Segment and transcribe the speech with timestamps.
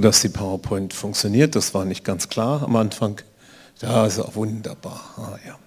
[0.00, 3.20] Dass die PowerPoint funktioniert, das war nicht ganz klar am Anfang.
[3.82, 5.00] Ja, ist auch wunderbar.
[5.16, 5.58] Ah, ja.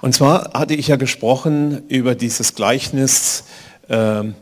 [0.00, 3.44] Und zwar hatte ich ja gesprochen über dieses Gleichnis,
[3.90, 4.34] ähm,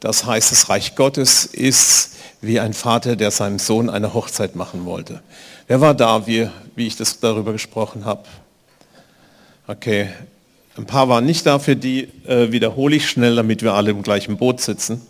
[0.00, 4.86] das heißt, das Reich Gottes ist wie ein Vater, der seinem Sohn eine Hochzeit machen
[4.86, 5.20] wollte.
[5.66, 8.24] Wer war da, wie, wie ich das darüber gesprochen habe?
[9.66, 10.08] Okay,
[10.78, 14.02] ein paar waren nicht da, für die äh, wiederhole ich schnell, damit wir alle im
[14.02, 15.02] gleichen Boot sitzen.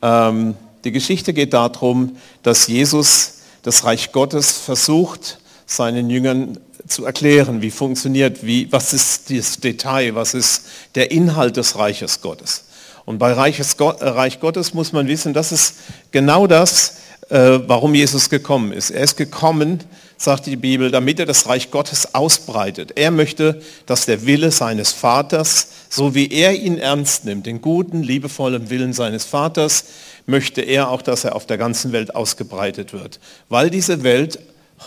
[0.00, 7.62] Ähm, die Geschichte geht darum, dass Jesus das Reich Gottes versucht, seinen Jüngern zu erklären,
[7.62, 10.64] wie funktioniert, wie, was ist das Detail, was ist
[10.94, 12.64] der Inhalt des Reiches Gottes.
[13.04, 15.76] Und bei Reiches äh, Reich Gottes muss man wissen, das ist
[16.10, 16.96] genau das,
[17.30, 18.90] warum Jesus gekommen ist.
[18.90, 19.84] Er ist gekommen,
[20.16, 22.92] sagt die Bibel, damit er das Reich Gottes ausbreitet.
[22.96, 28.02] Er möchte, dass der Wille seines Vaters, so wie er ihn ernst nimmt, den guten,
[28.02, 29.84] liebevollen Willen seines Vaters,
[30.26, 33.20] möchte er auch, dass er auf der ganzen Welt ausgebreitet wird.
[33.48, 34.38] Weil diese Welt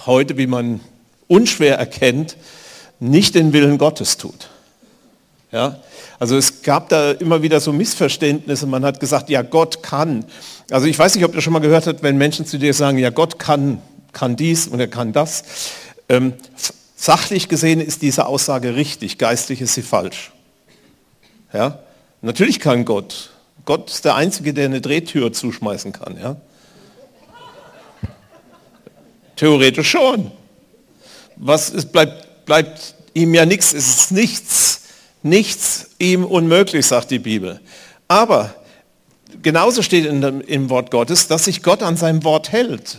[0.06, 0.82] heute, wie man
[1.28, 2.36] unschwer erkennt,
[3.00, 4.50] nicht den Willen Gottes tut.
[5.52, 5.80] Ja?
[6.20, 8.66] Also es gab da immer wieder so Missverständnisse.
[8.66, 10.26] Man hat gesagt, ja, Gott kann.
[10.70, 12.98] Also ich weiß nicht, ob ihr schon mal gehört habt, wenn Menschen zu dir sagen,
[12.98, 15.44] ja, Gott kann, kann dies und er kann das.
[16.10, 16.34] Ähm,
[16.96, 20.32] sachlich gesehen ist diese Aussage richtig, geistlich ist sie falsch.
[21.52, 21.80] Ja?
[22.22, 23.32] Natürlich kann Gott.
[23.66, 26.18] Gott ist der Einzige, der eine Drehtür zuschmeißen kann.
[26.18, 26.36] Ja?
[29.36, 30.32] Theoretisch schon.
[31.36, 34.82] Was ist, bleibt, bleibt ihm ja nichts, es ist nichts,
[35.24, 37.60] nichts ihm unmöglich, sagt die Bibel.
[38.08, 38.54] Aber
[39.42, 42.98] genauso steht in dem, im Wort Gottes, dass sich Gott an seinem Wort hält.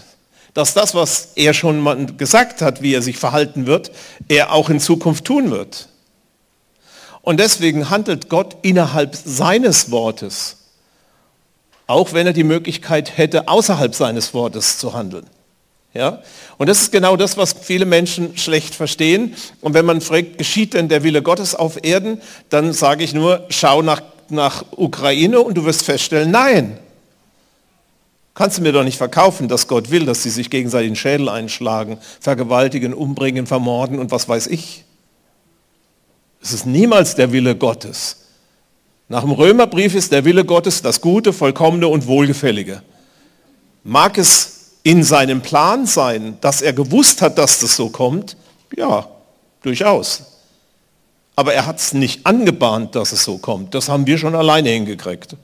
[0.54, 3.90] Dass das, was er schon gesagt hat, wie er sich verhalten wird,
[4.28, 5.88] er auch in Zukunft tun wird.
[7.22, 10.58] Und deswegen handelt Gott innerhalb seines Wortes,
[11.86, 15.26] auch wenn er die Möglichkeit hätte, außerhalb seines Wortes zu handeln.
[15.94, 16.22] Ja?
[16.58, 19.34] Und das ist genau das, was viele Menschen schlecht verstehen.
[19.60, 22.20] Und wenn man fragt, geschieht denn der Wille Gottes auf Erden,
[22.50, 24.02] dann sage ich nur, schau nach,
[24.34, 26.78] nach Ukraine und du wirst feststellen, nein.
[28.34, 31.28] Kannst du mir doch nicht verkaufen, dass Gott will, dass sie sich gegenseitig den Schädel
[31.28, 34.84] einschlagen, vergewaltigen, umbringen, vermorden und was weiß ich.
[36.42, 38.16] Es ist niemals der Wille Gottes.
[39.08, 42.82] Nach dem Römerbrief ist der Wille Gottes das Gute, Vollkommene und Wohlgefällige.
[43.84, 48.36] Mag es in seinem Plan sein, dass er gewusst hat, dass das so kommt?
[48.76, 49.08] Ja,
[49.62, 50.33] durchaus.
[51.36, 53.74] Aber er hat es nicht angebahnt, dass es so kommt.
[53.74, 55.36] Das haben wir schon alleine hingekriegt.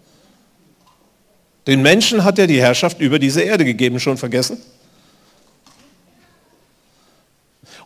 [1.67, 4.59] Den Menschen hat er die Herrschaft über diese Erde gegeben, schon vergessen?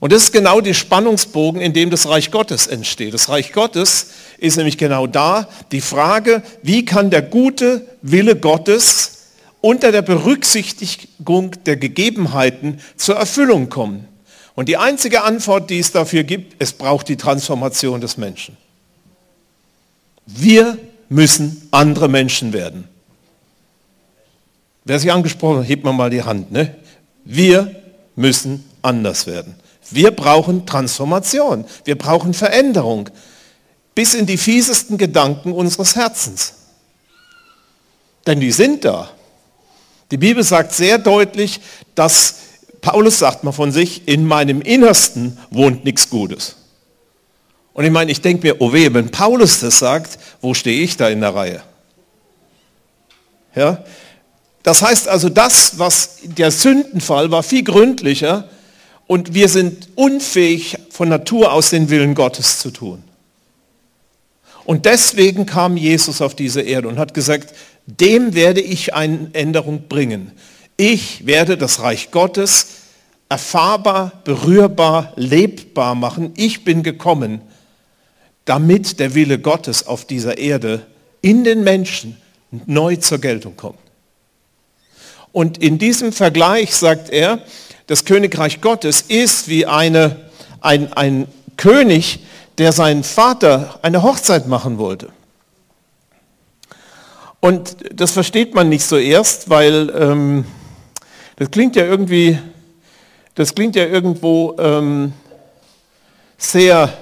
[0.01, 3.15] Und das ist genau der Spannungsbogen, in dem das Reich Gottes entsteht.
[3.15, 9.31] Das Reich Gottes ist nämlich genau da die Frage, wie kann der gute Wille Gottes
[9.63, 14.07] unter der Berücksichtigung der Gegebenheiten zur Erfüllung kommen.
[14.55, 18.57] Und die einzige Antwort, die es dafür gibt, es braucht die Transformation des Menschen.
[20.27, 20.79] Wir
[21.09, 22.89] müssen andere Menschen werden.
[24.85, 26.53] Wer sich angesprochen hat, hebt man mal die Hand.
[26.53, 26.75] Ne?
[27.25, 27.75] Wir
[28.17, 29.55] müssen anders werden.
[29.91, 31.65] Wir brauchen Transformation.
[31.85, 33.11] Wir brauchen Veränderung.
[33.95, 36.55] Bis in die fiesesten Gedanken unseres Herzens.
[38.27, 39.11] Denn die sind da.
[40.11, 41.61] Die Bibel sagt sehr deutlich,
[41.95, 42.37] dass
[42.85, 46.57] Paulus sagt mal von sich, in meinem Innersten wohnt nichts Gutes.
[47.73, 50.99] Und ich meine, ich denke mir, oh weh, wenn Paulus das sagt, wo stehe ich
[50.99, 51.63] da in der Reihe?
[53.55, 53.83] Ja?
[54.63, 58.51] Das heißt also, das, was der Sündenfall war, viel gründlicher
[59.07, 63.03] und wir sind unfähig von Natur aus den Willen Gottes zu tun.
[64.67, 67.55] Und deswegen kam Jesus auf diese Erde und hat gesagt,
[67.87, 70.33] dem werde ich eine Änderung bringen.
[70.77, 72.67] Ich werde das Reich Gottes
[73.29, 76.33] erfahrbar, berührbar, lebbar machen.
[76.37, 77.41] Ich bin gekommen,
[78.45, 80.87] damit der Wille Gottes auf dieser Erde
[81.23, 82.21] in den Menschen
[82.67, 83.79] neu zur Geltung kommt.
[85.33, 87.41] Und in diesem Vergleich sagt er,
[87.87, 90.29] das Königreich Gottes ist wie eine,
[90.61, 91.27] ein, ein
[91.57, 92.21] König,
[92.59, 95.09] der seinen Vater eine Hochzeit machen wollte.
[97.41, 100.45] Und das versteht man nicht so erst, weil ähm,
[101.37, 102.39] das klingt ja irgendwie,
[103.35, 105.13] das klingt ja irgendwo ähm,
[106.39, 106.93] sehr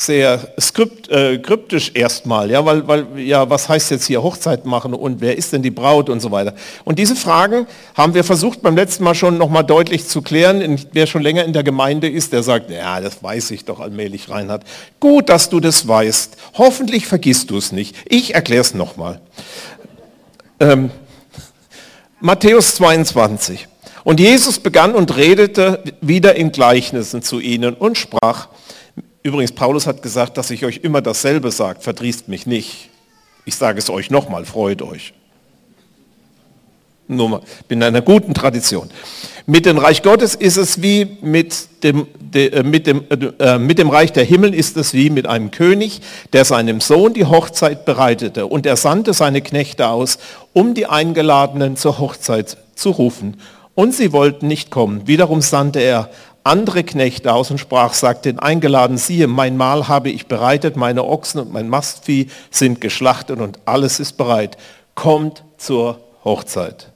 [0.00, 4.94] sehr skript, äh, kryptisch erstmal, ja, weil, weil, ja, was heißt jetzt hier Hochzeit machen
[4.94, 6.54] und wer ist denn die Braut und so weiter.
[6.84, 7.66] Und diese Fragen
[7.96, 10.78] haben wir versucht beim letzten Mal schon nochmal deutlich zu klären.
[10.92, 14.30] Wer schon länger in der Gemeinde ist, der sagt, ja, das weiß ich doch allmählich,
[14.30, 14.62] Reinhard.
[15.00, 16.36] Gut, dass du das weißt.
[16.54, 17.96] Hoffentlich vergisst du es nicht.
[18.06, 19.20] Ich erkläre es nochmal.
[20.60, 20.90] Ähm,
[22.20, 23.68] Matthäus 22.
[24.04, 28.48] Und Jesus begann und redete wieder in Gleichnissen zu ihnen und sprach,
[29.22, 32.88] Übrigens, Paulus hat gesagt, dass ich euch immer dasselbe sage, verdrießt mich nicht.
[33.44, 35.12] Ich sage es euch nochmal, freut euch.
[37.08, 38.90] Nur mal, bin in einer guten Tradition.
[39.46, 43.04] Mit dem Reich Gottes ist es wie mit dem, de, äh, mit, dem,
[43.38, 46.02] äh, mit dem Reich der Himmel ist es wie mit einem König,
[46.34, 48.44] der seinem Sohn die Hochzeit bereitete.
[48.44, 50.18] Und er sandte seine Knechte aus,
[50.52, 53.38] um die Eingeladenen zur Hochzeit zu rufen.
[53.74, 55.06] Und sie wollten nicht kommen.
[55.06, 56.10] Wiederum sandte er
[56.44, 61.04] andere Knechte aus und sprach, sagt den Eingeladen, siehe, mein Mahl habe ich bereitet, meine
[61.04, 64.58] Ochsen und mein Mastvieh sind geschlachtet und alles ist bereit.
[64.94, 66.92] Kommt zur Hochzeit.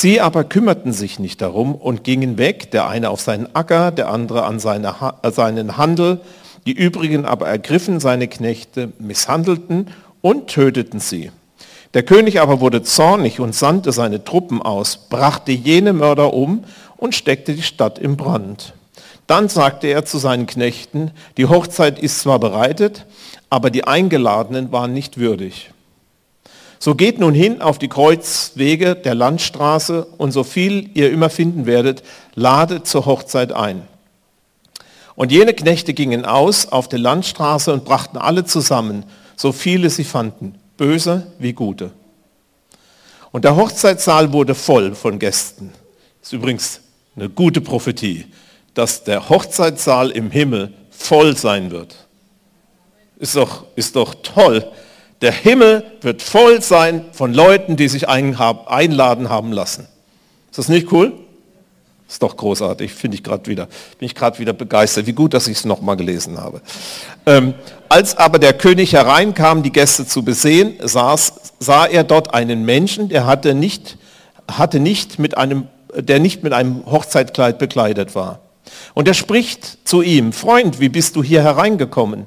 [0.00, 4.10] Sie aber kümmerten sich nicht darum und gingen weg, der eine auf seinen Acker, der
[4.10, 6.20] andere an seine, äh, seinen Handel.
[6.66, 9.88] Die übrigen aber ergriffen seine Knechte, misshandelten
[10.20, 11.32] und töteten sie.
[11.94, 16.62] Der König aber wurde zornig und sandte seine Truppen aus, brachte jene Mörder um
[16.96, 18.74] und steckte die Stadt im Brand.
[19.26, 23.04] Dann sagte er zu seinen Knechten, die Hochzeit ist zwar bereitet,
[23.50, 25.72] aber die Eingeladenen waren nicht würdig.
[26.78, 31.66] So geht nun hin auf die Kreuzwege der Landstraße und so viel ihr immer finden
[31.66, 32.02] werdet,
[32.34, 33.82] ladet zur Hochzeit ein.
[35.16, 39.04] Und jene Knechte gingen aus auf der Landstraße und brachten alle zusammen,
[39.34, 41.90] so viele sie fanden, böse wie gute.
[43.32, 45.72] Und der Hochzeitssaal wurde voll von Gästen.
[46.20, 46.80] Das ist übrigens
[47.16, 48.26] eine gute Prophetie,
[48.74, 51.96] dass der Hochzeitssaal im Himmel voll sein wird.
[53.18, 54.70] Ist doch, ist doch toll.
[55.20, 59.88] Der Himmel wird voll sein von Leuten, die sich einladen haben lassen.
[60.50, 61.12] Ist das nicht cool?
[62.08, 63.66] Ist doch großartig, finde ich gerade wieder.
[63.98, 65.06] Bin ich gerade wieder begeistert.
[65.06, 66.62] Wie gut, dass ich es nochmal gelesen habe.
[67.26, 67.54] Ähm,
[67.88, 73.08] als aber der König hereinkam, die Gäste zu besehen, saß, sah er dort einen Menschen,
[73.08, 73.98] der hatte nicht,
[74.50, 78.40] hatte nicht mit einem der nicht mit einem Hochzeitkleid bekleidet war.
[78.94, 82.26] Und er spricht zu ihm, Freund, wie bist du hier hereingekommen,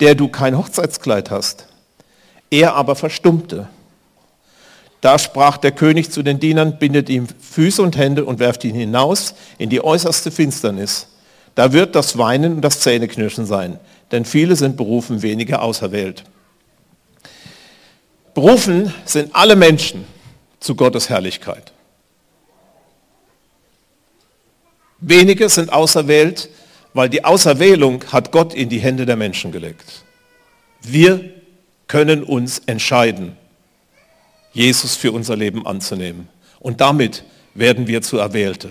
[0.00, 1.66] der du kein Hochzeitskleid hast?
[2.52, 3.66] Er aber verstummte.
[5.00, 8.74] Da sprach der König zu den Dienern, bindet ihm Füße und Hände und werft ihn
[8.74, 11.08] hinaus in die äußerste Finsternis.
[11.54, 16.24] Da wird das Weinen und das Zähneknirschen sein, denn viele sind berufen, wenige auserwählt.
[18.34, 20.04] Berufen sind alle Menschen
[20.60, 21.72] zu Gottes Herrlichkeit.
[25.00, 26.50] Wenige sind auserwählt,
[26.92, 30.04] weil die Auserwählung hat Gott in die Hände der Menschen gelegt.
[30.82, 31.41] Wir
[31.92, 33.36] können uns entscheiden,
[34.54, 36.26] Jesus für unser Leben anzunehmen.
[36.58, 37.22] Und damit
[37.52, 38.70] werden wir zu Erwählte.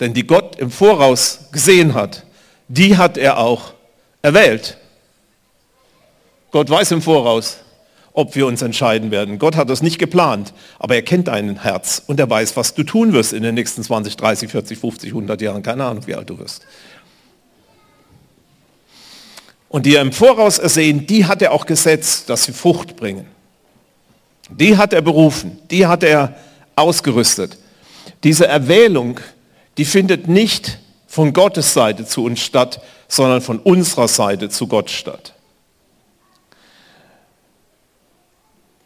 [0.00, 2.26] Denn die Gott im Voraus gesehen hat,
[2.68, 3.72] die hat er auch
[4.20, 4.76] erwählt.
[6.50, 7.56] Gott weiß im Voraus,
[8.12, 9.38] ob wir uns entscheiden werden.
[9.38, 12.82] Gott hat das nicht geplant, aber er kennt dein Herz und er weiß, was du
[12.82, 15.62] tun wirst in den nächsten 20, 30, 40, 50, 100 Jahren.
[15.62, 16.66] Keine Ahnung, wie alt du wirst.
[19.68, 23.26] Und die er im Voraus ersehen, die hat er auch gesetzt, dass sie Frucht bringen.
[24.50, 26.36] Die hat er berufen, die hat er
[26.74, 27.58] ausgerüstet.
[28.24, 29.20] Diese Erwählung,
[29.76, 34.90] die findet nicht von Gottes Seite zu uns statt, sondern von unserer Seite zu Gott
[34.90, 35.34] statt.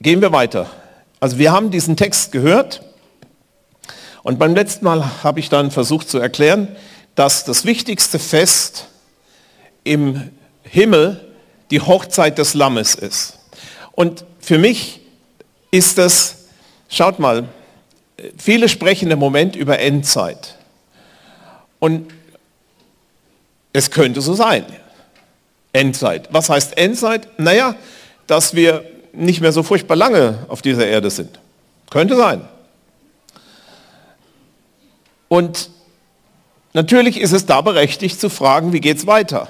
[0.00, 0.68] Gehen wir weiter.
[1.20, 2.82] Also wir haben diesen Text gehört
[4.24, 6.76] und beim letzten Mal habe ich dann versucht zu erklären,
[7.14, 8.88] dass das wichtigste Fest
[9.84, 10.30] im
[10.72, 11.20] Himmel
[11.70, 13.38] die Hochzeit des Lammes ist.
[13.92, 15.00] Und für mich
[15.70, 16.46] ist das,
[16.88, 17.44] schaut mal,
[18.38, 20.56] viele sprechen im Moment über Endzeit.
[21.78, 22.10] Und
[23.74, 24.64] es könnte so sein.
[25.74, 26.28] Endzeit.
[26.32, 27.28] Was heißt Endzeit?
[27.38, 27.74] Naja,
[28.26, 31.38] dass wir nicht mehr so furchtbar lange auf dieser Erde sind.
[31.90, 32.48] Könnte sein.
[35.28, 35.68] Und
[36.72, 39.48] natürlich ist es da berechtigt zu fragen, wie geht es weiter?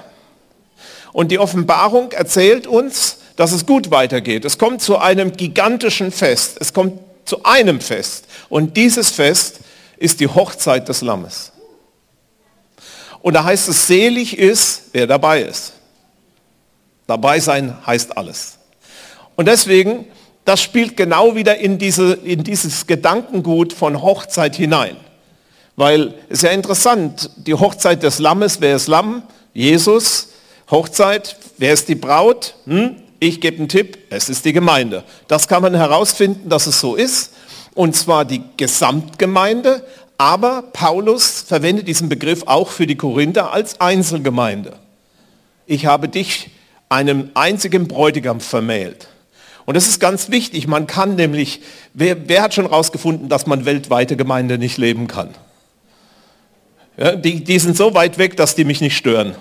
[1.13, 4.45] Und die Offenbarung erzählt uns, dass es gut weitergeht.
[4.45, 6.57] Es kommt zu einem gigantischen Fest.
[6.59, 8.25] Es kommt zu einem Fest.
[8.49, 9.59] Und dieses Fest
[9.97, 11.51] ist die Hochzeit des Lammes.
[13.21, 15.73] Und da heißt es, selig ist, wer dabei ist.
[17.07, 18.57] Dabei sein heißt alles.
[19.35, 20.05] Und deswegen,
[20.45, 24.97] das spielt genau wieder in, diese, in dieses Gedankengut von Hochzeit hinein.
[25.75, 29.23] Weil es ist ja interessant, die Hochzeit des Lammes, wer ist Lamm?
[29.53, 30.32] Jesus.
[30.73, 32.55] Hochzeit, wer ist die Braut?
[32.65, 32.95] Hm?
[33.19, 35.03] Ich gebe einen Tipp, es ist die Gemeinde.
[35.27, 37.31] Das kann man herausfinden, dass es so ist.
[37.75, 39.85] Und zwar die Gesamtgemeinde,
[40.17, 44.73] aber Paulus verwendet diesen Begriff auch für die Korinther als Einzelgemeinde.
[45.67, 46.49] Ich habe dich
[46.89, 49.09] einem einzigen Bräutigam vermählt.
[49.65, 50.67] Und das ist ganz wichtig.
[50.67, 51.61] Man kann nämlich,
[51.93, 55.29] wer, wer hat schon herausgefunden, dass man weltweite Gemeinde nicht leben kann?
[56.97, 59.35] Ja, die, die sind so weit weg, dass die mich nicht stören.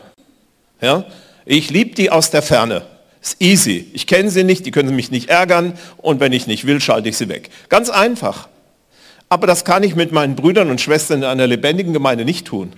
[0.82, 1.06] Ja?
[1.44, 2.86] Ich liebe die aus der Ferne.
[3.20, 3.88] Ist easy.
[3.92, 7.08] Ich kenne sie nicht, die können mich nicht ärgern und wenn ich nicht will, schalte
[7.08, 7.50] ich sie weg.
[7.68, 8.48] Ganz einfach.
[9.28, 12.72] Aber das kann ich mit meinen Brüdern und Schwestern in einer lebendigen Gemeinde nicht tun.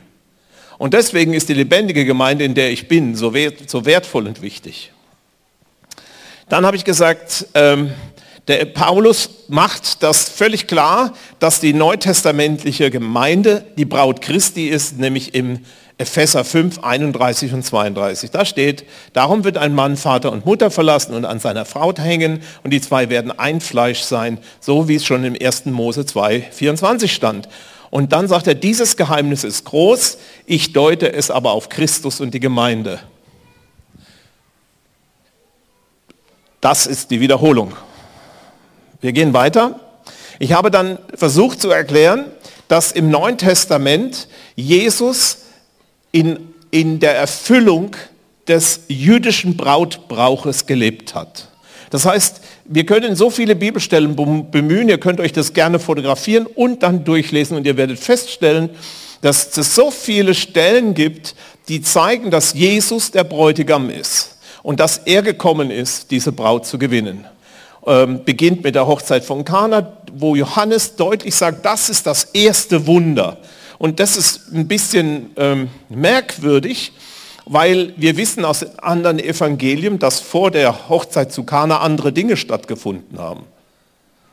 [0.78, 4.42] Und deswegen ist die lebendige Gemeinde, in der ich bin, so, wert, so wertvoll und
[4.42, 4.92] wichtig.
[6.49, 7.92] Dann habe ich gesagt, ähm,
[8.49, 15.35] der Paulus macht das völlig klar, dass die neutestamentliche Gemeinde die Braut Christi ist, nämlich
[15.35, 15.61] im
[15.97, 18.31] Epheser 5, 31 und 32.
[18.33, 22.43] Da steht, darum wird ein Mann Vater und Mutter verlassen und an seiner Frau hängen
[22.65, 25.67] und die zwei werden ein Fleisch sein, so wie es schon im 1.
[25.67, 27.49] Mose 2, 24 stand.
[27.91, 32.35] Und dann sagt er, dieses Geheimnis ist groß, ich deute es aber auf Christus und
[32.35, 32.99] die Gemeinde.
[36.61, 37.77] Das ist die Wiederholung.
[39.01, 39.79] Wir gehen weiter.
[40.41, 42.25] Ich habe dann versucht zu erklären,
[42.67, 45.44] dass im Neuen Testament Jesus
[46.14, 46.38] in,
[46.71, 47.97] in der Erfüllung
[48.47, 51.49] des jüdischen Brautbrauches gelebt hat.
[51.90, 54.14] Das heißt, wir können so viele Bibelstellen
[54.50, 58.71] bemühen, ihr könnt euch das gerne fotografieren und dann durchlesen und ihr werdet feststellen,
[59.23, 61.35] dass es so viele Stellen gibt,
[61.68, 66.78] die zeigen, dass Jesus der Bräutigam ist und dass er gekommen ist, diese Braut zu
[66.78, 67.26] gewinnen.
[67.87, 72.87] Ähm, beginnt mit der Hochzeit von Kana, wo Johannes deutlich sagt, das ist das erste
[72.87, 73.38] Wunder.
[73.85, 76.93] Und das ist ein bisschen ähm, merkwürdig,
[77.45, 83.19] weil wir wissen aus anderen Evangelien, dass vor der Hochzeit zu Kana andere Dinge stattgefunden
[83.19, 83.45] haben.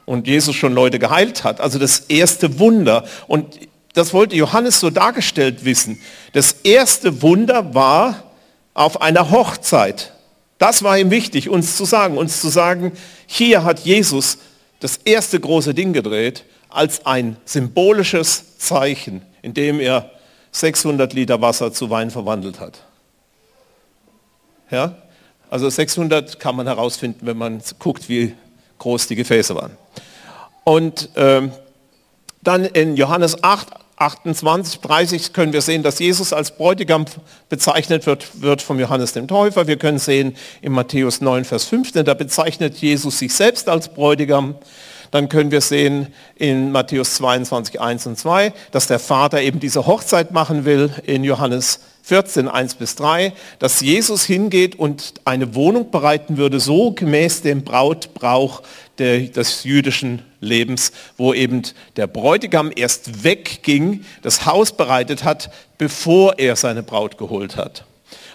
[0.05, 1.59] Und Jesus schon Leute geheilt hat.
[1.59, 3.03] Also das erste Wunder.
[3.27, 3.59] Und
[3.93, 5.99] das wollte Johannes so dargestellt wissen.
[6.31, 8.23] Das erste Wunder war
[8.73, 10.13] auf einer Hochzeit.
[10.59, 12.17] Das war ihm wichtig, uns zu sagen.
[12.17, 12.93] Uns zu sagen,
[13.27, 14.37] hier hat Jesus
[14.79, 20.11] das erste große Ding gedreht als ein symbolisches Zeichen, indem er
[20.51, 22.79] 600 Liter Wasser zu Wein verwandelt hat.
[24.69, 24.95] Ja?
[25.49, 28.35] Also 600 kann man herausfinden, wenn man guckt, wie
[28.79, 29.77] groß die Gefäße waren.
[30.63, 31.51] Und ähm,
[32.41, 33.67] dann in Johannes 8,
[33.97, 37.05] 28, 30 können wir sehen, dass Jesus als Bräutigam
[37.49, 39.67] bezeichnet wird, wird vom Johannes dem Täufer.
[39.67, 44.55] Wir können sehen in Matthäus 9, Vers 15, da bezeichnet Jesus sich selbst als Bräutigam.
[45.11, 49.85] Dann können wir sehen in Matthäus 22, 1 und 2, dass der Vater eben diese
[49.85, 55.91] Hochzeit machen will in Johannes 14, 1 bis 3, dass Jesus hingeht und eine Wohnung
[55.91, 58.63] bereiten würde, so gemäß dem Brautbrauch
[58.97, 61.61] der, des jüdischen Lebens, wo eben
[61.97, 67.85] der Bräutigam erst wegging, das Haus bereitet hat, bevor er seine Braut geholt hat.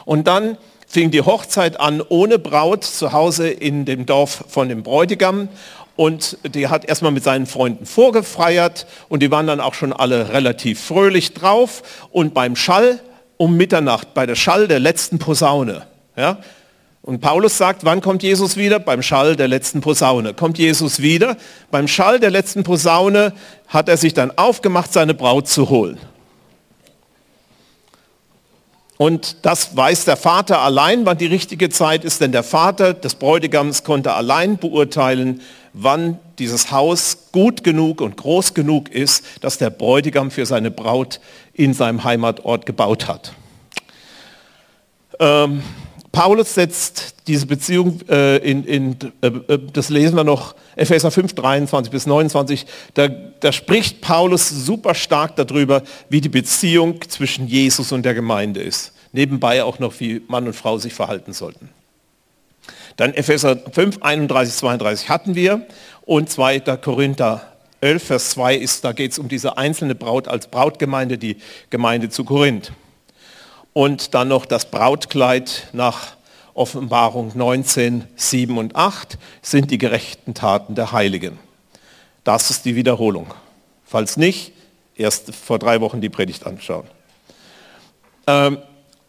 [0.04, 0.56] Und dann
[0.86, 5.48] fing die Hochzeit an ohne Braut zu Hause in dem Dorf von dem Bräutigam
[5.96, 10.32] und die hat erstmal mit seinen Freunden vorgefeiert und die waren dann auch schon alle
[10.32, 13.00] relativ fröhlich drauf und beim Schall
[13.38, 15.86] um Mitternacht bei der Schall der letzten Posaune.
[16.16, 16.38] Ja?
[17.02, 18.78] Und Paulus sagt, wann kommt Jesus wieder?
[18.78, 20.34] Beim Schall der letzten Posaune.
[20.34, 21.36] Kommt Jesus wieder?
[21.70, 23.32] Beim Schall der letzten Posaune
[23.68, 25.98] hat er sich dann aufgemacht, seine Braut zu holen.
[28.98, 33.14] Und das weiß der Vater allein, wann die richtige Zeit ist, denn der Vater des
[33.14, 35.42] Bräutigams konnte allein beurteilen,
[35.78, 41.20] wann dieses Haus gut genug und groß genug ist, dass der Bräutigam für seine Braut
[41.52, 43.34] in seinem Heimatort gebaut hat.
[45.20, 45.62] Ähm,
[46.12, 51.34] Paulus setzt diese Beziehung äh, in, in äh, äh das lesen wir noch, Epheser 5,
[51.34, 52.64] 23 bis 29,
[52.94, 58.62] da, da spricht Paulus super stark darüber, wie die Beziehung zwischen Jesus und der Gemeinde
[58.62, 58.92] ist.
[59.12, 61.68] Nebenbei auch noch, wie Mann und Frau sich verhalten sollten.
[62.96, 65.66] Dann Epheser 5, 31, 32 hatten wir
[66.04, 66.60] und 2.
[66.60, 71.36] Korinther 11, Vers 2 ist, da geht es um diese einzelne Braut als Brautgemeinde, die
[71.70, 72.72] Gemeinde zu Korinth.
[73.74, 76.16] Und dann noch das Brautkleid nach
[76.54, 81.38] Offenbarung 19, 7 und 8 sind die gerechten Taten der Heiligen.
[82.24, 83.34] Das ist die Wiederholung.
[83.84, 84.52] Falls nicht,
[84.96, 86.86] erst vor drei Wochen die Predigt anschauen.
[88.26, 88.58] Ähm,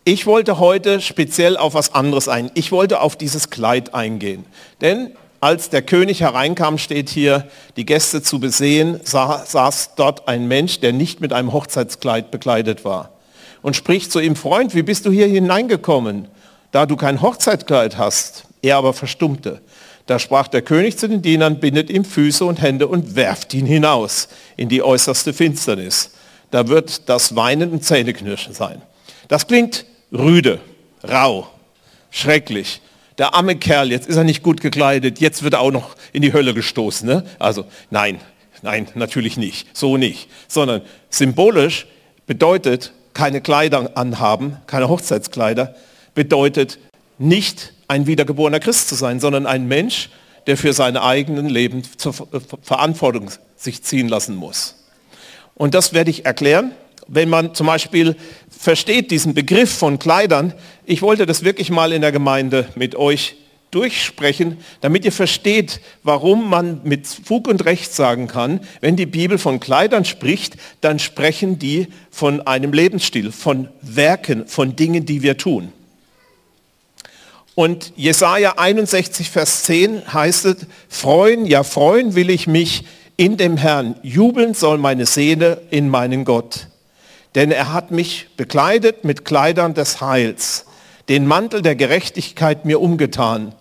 [0.07, 2.49] ich wollte heute speziell auf was anderes ein.
[2.53, 4.45] Ich wollte auf dieses Kleid eingehen.
[4.79, 5.11] Denn
[5.41, 10.93] als der König hereinkam, steht hier, die Gäste zu besehen, saß dort ein Mensch, der
[10.93, 13.09] nicht mit einem Hochzeitskleid bekleidet war.
[13.61, 16.29] Und spricht zu ihm, Freund, wie bist du hier hineingekommen,
[16.71, 18.45] da du kein Hochzeitskleid hast?
[18.61, 19.59] Er aber verstummte.
[20.05, 23.65] Da sprach der König zu den Dienern, bindet ihm Füße und Hände und werft ihn
[23.65, 26.11] hinaus in die äußerste Finsternis.
[26.49, 28.81] Da wird das Weinen und Zähneknirschen sein.
[29.27, 30.59] Das klingt rüde,
[31.03, 31.49] rau,
[32.11, 32.81] schrecklich
[33.17, 36.21] der arme Kerl, jetzt ist er nicht gut gekleidet, jetzt wird er auch noch in
[36.21, 37.07] die Hölle gestoßen.
[37.07, 37.23] Ne?
[37.39, 38.19] Also nein,
[38.61, 40.29] nein, natürlich nicht, so nicht.
[40.47, 41.87] Sondern symbolisch
[42.27, 45.75] bedeutet keine Kleider anhaben, keine Hochzeitskleider,
[46.13, 46.77] bedeutet
[47.17, 50.09] nicht ein wiedergeborener Christ zu sein, sondern ein Mensch,
[50.45, 52.13] der für sein eigenes Leben zur
[52.61, 54.75] Verantwortung sich ziehen lassen muss.
[55.55, 56.71] Und das werde ich erklären
[57.07, 58.15] wenn man zum Beispiel
[58.49, 60.53] versteht diesen Begriff von Kleidern,
[60.85, 63.35] ich wollte das wirklich mal in der Gemeinde mit euch
[63.71, 69.37] durchsprechen, damit ihr versteht, warum man mit Fug und Recht sagen kann, wenn die Bibel
[69.37, 75.37] von Kleidern spricht, dann sprechen die von einem Lebensstil, von Werken, von Dingen, die wir
[75.37, 75.73] tun.
[77.55, 82.85] Und Jesaja 61, Vers 10 heißt es, freuen, ja freuen will ich mich
[83.17, 86.67] in dem Herrn, jubeln soll meine Seele in meinen Gott
[87.37, 90.65] denn er hat mich bekleidet mit Kleidern des Heils,
[91.07, 93.53] den Mantel der Gerechtigkeit mir umgetan,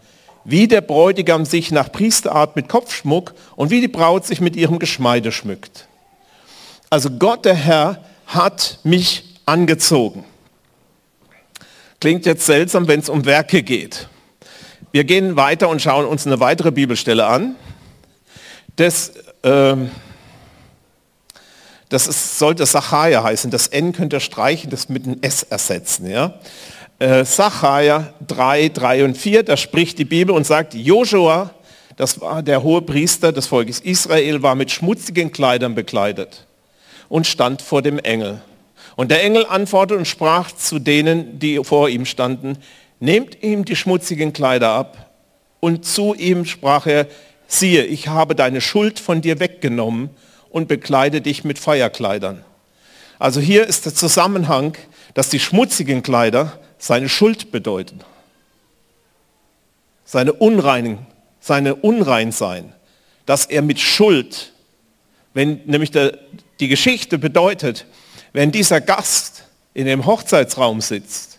[0.44, 4.78] wie der Bräutigam sich nach Priesterart mit Kopfschmuck und wie die Braut sich mit ihrem
[4.78, 5.88] Geschmeide schmückt.
[6.88, 10.24] Also Gott der Herr hat mich angezogen.
[12.00, 14.08] Klingt jetzt seltsam, wenn es um Werke geht.
[14.90, 17.56] Wir gehen weiter und schauen uns eine weitere Bibelstelle an.
[18.76, 19.76] Das, äh,
[21.88, 23.50] das ist, sollte Sacharja heißen.
[23.50, 26.10] Das N könnt ihr streichen, das mit einem S ersetzen.
[26.10, 26.34] Ja?
[26.98, 31.50] Äh, Sacharja 3, 3 und 4, da spricht die Bibel und sagt, Joshua,
[31.96, 36.46] das war der hohe Priester des Volkes Israel, war mit schmutzigen Kleidern bekleidet
[37.08, 38.40] und stand vor dem Engel.
[38.96, 42.58] Und der Engel antwortete und sprach zu denen, die vor ihm standen,
[42.98, 45.10] nehmt ihm die schmutzigen Kleider ab.
[45.60, 47.06] Und zu ihm sprach er,
[47.46, 50.10] siehe, ich habe deine Schuld von dir weggenommen
[50.56, 52.42] und bekleide dich mit Feierkleidern.
[53.18, 54.74] Also hier ist der Zusammenhang,
[55.12, 58.00] dass die schmutzigen Kleider seine Schuld bedeuten.
[60.06, 61.00] Seine Unreinen,
[61.40, 62.72] seine Unreinsein.
[63.26, 64.54] Dass er mit Schuld,
[65.34, 66.16] wenn nämlich der,
[66.58, 67.84] die Geschichte bedeutet,
[68.32, 71.38] wenn dieser Gast in dem Hochzeitsraum sitzt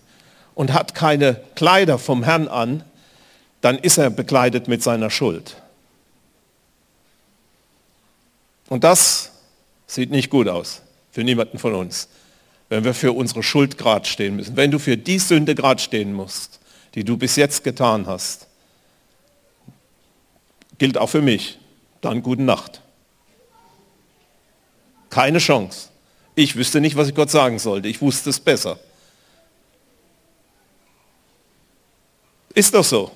[0.53, 2.84] und hat keine Kleider vom Herrn an,
[3.62, 5.56] dann ist er bekleidet mit seiner Schuld.
[8.69, 9.32] Und das
[9.88, 12.10] sieht nicht gut aus für niemanden von uns,
[12.69, 14.56] wenn wir für unsere Schuld grad stehen müssen.
[14.56, 16.60] Wenn du für die Sünde grad stehen musst,
[16.93, 18.47] die du bis jetzt getan hast,
[20.77, 21.58] gilt auch für mich.
[22.01, 22.82] Dann gute Nacht.
[25.10, 25.89] Keine Chance.
[26.36, 27.88] Ich wüsste nicht, was ich Gott sagen sollte.
[27.88, 28.77] Ich wusste es besser.
[32.53, 33.12] Ist doch so.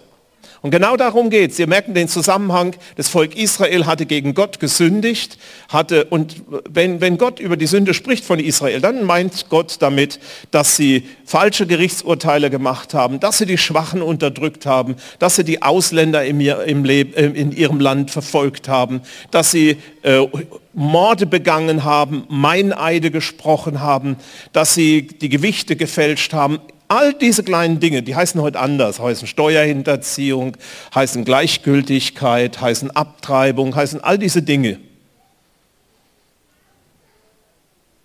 [0.61, 1.57] Und genau darum geht es.
[1.57, 7.17] Sie merken den Zusammenhang, das Volk Israel hatte gegen Gott gesündigt, hatte, und wenn, wenn
[7.17, 10.19] Gott über die Sünde spricht von Israel, dann meint Gott damit,
[10.51, 15.63] dass sie falsche Gerichtsurteile gemacht haben, dass sie die Schwachen unterdrückt haben, dass sie die
[15.63, 20.27] Ausländer im, im Leben, äh, in ihrem Land verfolgt haben, dass sie äh,
[20.73, 24.15] Morde begangen haben, Meineide gesprochen haben,
[24.53, 26.59] dass sie die Gewichte gefälscht haben.
[26.91, 30.57] All diese kleinen Dinge, die heißen heute anders, heißen Steuerhinterziehung,
[30.93, 34.77] heißen Gleichgültigkeit, heißen Abtreibung, heißen all diese Dinge.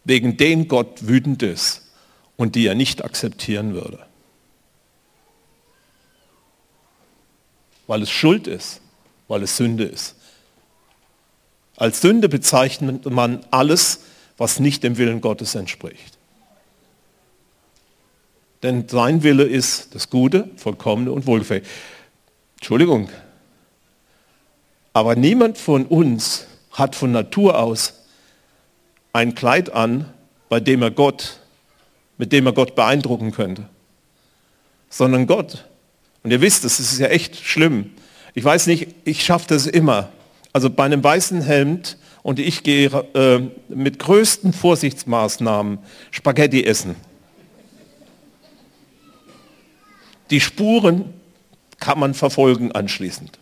[0.04, 1.82] Wegen denen Gott wütend ist
[2.36, 4.06] und die er nicht akzeptieren würde.
[7.88, 8.82] Weil es Schuld ist,
[9.26, 10.14] weil es Sünde ist.
[11.76, 14.02] Als Sünde bezeichnet man alles,
[14.36, 16.15] was nicht dem Willen Gottes entspricht.
[18.62, 21.66] Denn sein Wille ist das Gute, Vollkommene und Wohlgefällige.
[22.56, 23.10] Entschuldigung,
[24.96, 27.92] aber niemand von uns hat von Natur aus
[29.12, 30.10] ein Kleid an,
[30.48, 31.40] bei dem er Gott,
[32.16, 33.68] mit dem er Gott beeindrucken könnte.
[34.88, 35.66] Sondern Gott.
[36.22, 37.92] Und ihr wisst, es ist ja echt schlimm.
[38.32, 40.08] Ich weiß nicht, ich schaffe das immer.
[40.54, 45.78] Also bei einem weißen Hemd und ich gehe äh, mit größten Vorsichtsmaßnahmen
[46.10, 46.96] Spaghetti essen.
[50.30, 51.12] Die Spuren
[51.78, 53.38] kann man verfolgen anschließend.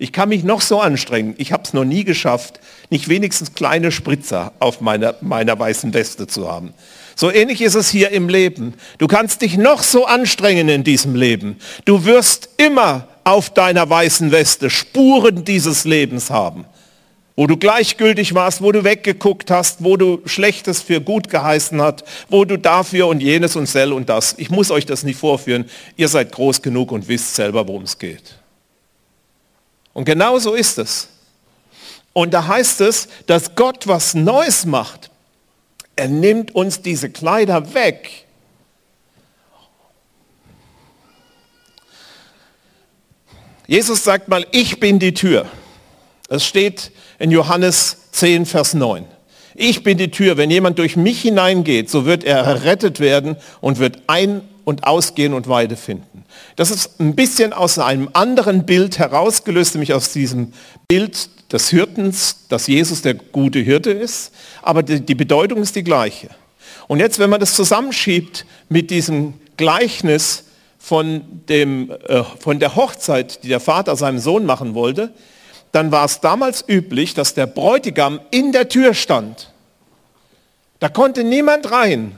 [0.00, 1.34] Ich kann mich noch so anstrengen.
[1.38, 6.28] Ich habe es noch nie geschafft, nicht wenigstens kleine Spritzer auf meiner, meiner weißen Weste
[6.28, 6.72] zu haben.
[7.16, 8.74] So ähnlich ist es hier im Leben.
[8.98, 11.56] Du kannst dich noch so anstrengen in diesem Leben.
[11.84, 16.64] Du wirst immer auf deiner weißen Weste Spuren dieses Lebens haben.
[17.38, 22.02] Wo du gleichgültig warst, wo du weggeguckt hast, wo du Schlechtes für gut geheißen hat,
[22.28, 24.34] wo du dafür und jenes und sel und das.
[24.38, 25.70] Ich muss euch das nicht vorführen.
[25.96, 28.40] Ihr seid groß genug und wisst selber, worum es geht.
[29.92, 31.10] Und genau so ist es.
[32.12, 35.08] Und da heißt es, dass Gott was Neues macht.
[35.94, 38.24] Er nimmt uns diese Kleider weg.
[43.68, 45.46] Jesus sagt mal, ich bin die Tür.
[46.28, 49.04] Es steht in Johannes 10, Vers 9.
[49.54, 50.36] Ich bin die Tür.
[50.36, 55.34] Wenn jemand durch mich hineingeht, so wird er errettet werden und wird ein- und ausgehen
[55.34, 56.24] und Weide finden.
[56.54, 60.52] Das ist ein bisschen aus einem anderen Bild herausgelöst, nämlich aus diesem
[60.86, 64.32] Bild des Hirtens, dass Jesus der gute Hirte ist.
[64.62, 66.28] Aber die, die Bedeutung ist die gleiche.
[66.86, 70.44] Und jetzt, wenn man das zusammenschiebt mit diesem Gleichnis
[70.78, 75.12] von, dem, äh, von der Hochzeit, die der Vater seinem Sohn machen wollte,
[75.72, 79.52] dann war es damals üblich, dass der Bräutigam in der Tür stand.
[80.78, 82.16] Da konnte niemand rein,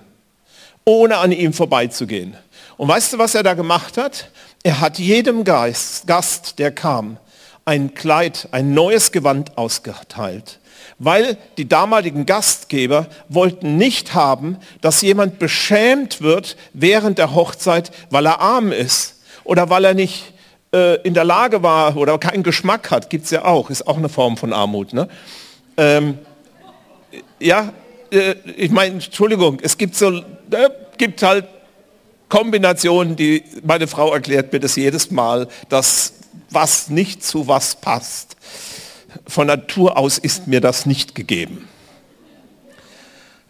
[0.84, 2.36] ohne an ihm vorbeizugehen.
[2.76, 4.30] Und weißt du, was er da gemacht hat?
[4.62, 7.18] Er hat jedem Geist, Gast, der kam,
[7.64, 10.58] ein Kleid, ein neues Gewand ausgeteilt.
[10.98, 18.26] Weil die damaligen Gastgeber wollten nicht haben, dass jemand beschämt wird während der Hochzeit, weil
[18.26, 20.32] er arm ist oder weil er nicht
[20.72, 23.96] äh, in der Lage war oder keinen Geschmack hat, gibt es ja auch, ist auch
[23.96, 24.92] eine Form von Armut.
[24.92, 25.08] Ne?
[25.76, 26.18] Ähm,
[27.38, 27.72] ja,
[28.10, 30.22] äh, ich meine, Entschuldigung, es gibt so, äh,
[30.96, 31.46] gibt halt
[32.28, 36.14] Kombinationen, die meine Frau erklärt mir das jedes Mal, dass
[36.50, 38.36] was nicht zu was passt.
[39.26, 41.68] Von Natur aus ist mir das nicht gegeben.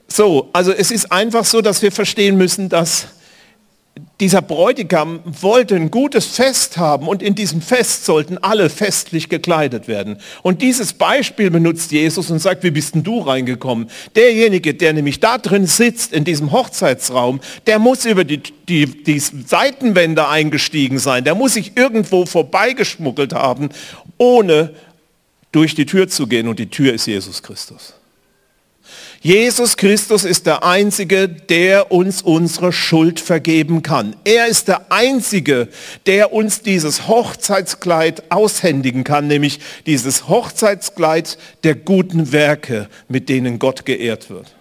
[0.08, 3.08] So, also es ist einfach so, dass wir verstehen müssen, dass
[4.20, 9.88] dieser Bräutigam wollte ein gutes Fest haben und in diesem Fest sollten alle festlich gekleidet
[9.88, 10.18] werden.
[10.42, 13.90] Und dieses Beispiel benutzt Jesus und sagt, wie bist denn du reingekommen?
[14.14, 19.18] Derjenige, der nämlich da drin sitzt, in diesem Hochzeitsraum, der muss über die, die, die
[19.18, 23.70] Seitenwände eingestiegen sein, der muss sich irgendwo vorbeigeschmuggelt haben,
[24.18, 24.74] ohne
[25.50, 26.46] durch die Tür zu gehen.
[26.46, 27.94] Und die Tür ist Jesus Christus.
[29.22, 34.16] Jesus Christus ist der Einzige, der uns unsere Schuld vergeben kann.
[34.24, 35.68] Er ist der Einzige,
[36.06, 43.84] der uns dieses Hochzeitskleid aushändigen kann, nämlich dieses Hochzeitskleid der guten Werke, mit denen Gott
[43.84, 44.54] geehrt wird.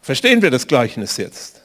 [0.00, 1.60] Verstehen wir das Gleichnis jetzt?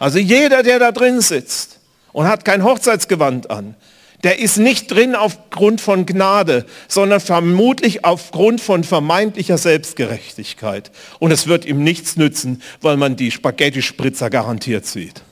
[0.00, 1.78] Also jeder, der da drin sitzt
[2.12, 3.76] und hat kein Hochzeitsgewand an,
[4.22, 10.90] der ist nicht drin aufgrund von Gnade, sondern vermutlich aufgrund von vermeintlicher Selbstgerechtigkeit.
[11.18, 15.22] Und es wird ihm nichts nützen, weil man die Spaghetti-Spritzer garantiert sieht.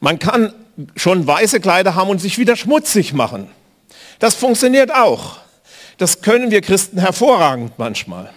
[0.00, 0.52] Man kann
[0.96, 3.48] schon weiße Kleider haben und sich wieder schmutzig machen.
[4.18, 5.38] Das funktioniert auch.
[5.96, 8.30] Das können wir Christen hervorragend manchmal.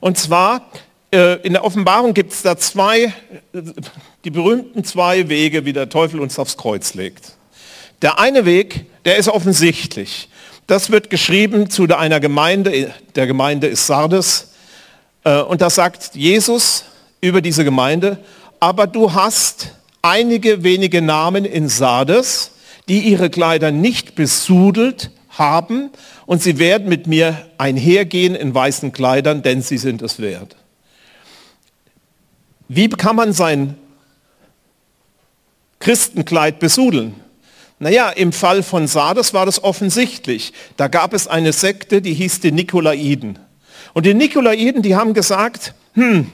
[0.00, 0.68] Und zwar
[1.14, 3.12] in der Offenbarung gibt es da zwei,
[4.24, 7.32] die berühmten zwei Wege, wie der Teufel uns aufs Kreuz legt.
[8.02, 10.28] Der eine Weg, der ist offensichtlich.
[10.66, 14.54] Das wird geschrieben zu einer Gemeinde, der Gemeinde ist Sardes.
[15.24, 16.84] Äh, und da sagt Jesus
[17.20, 18.18] über diese Gemeinde,
[18.58, 19.72] aber du hast
[20.02, 22.50] einige wenige Namen in Sardes,
[22.88, 25.90] die ihre Kleider nicht besudelt haben
[26.26, 30.56] und sie werden mit mir einhergehen in weißen Kleidern, denn sie sind es wert.
[32.68, 33.76] Wie kann man sein
[35.80, 37.14] Christenkleid besudeln?
[37.78, 40.52] Naja, im Fall von Sardes war das offensichtlich.
[40.76, 43.38] Da gab es eine Sekte, die hieß die Nikolaiden.
[43.92, 46.30] Und die Nikolaiden, die haben gesagt, hm,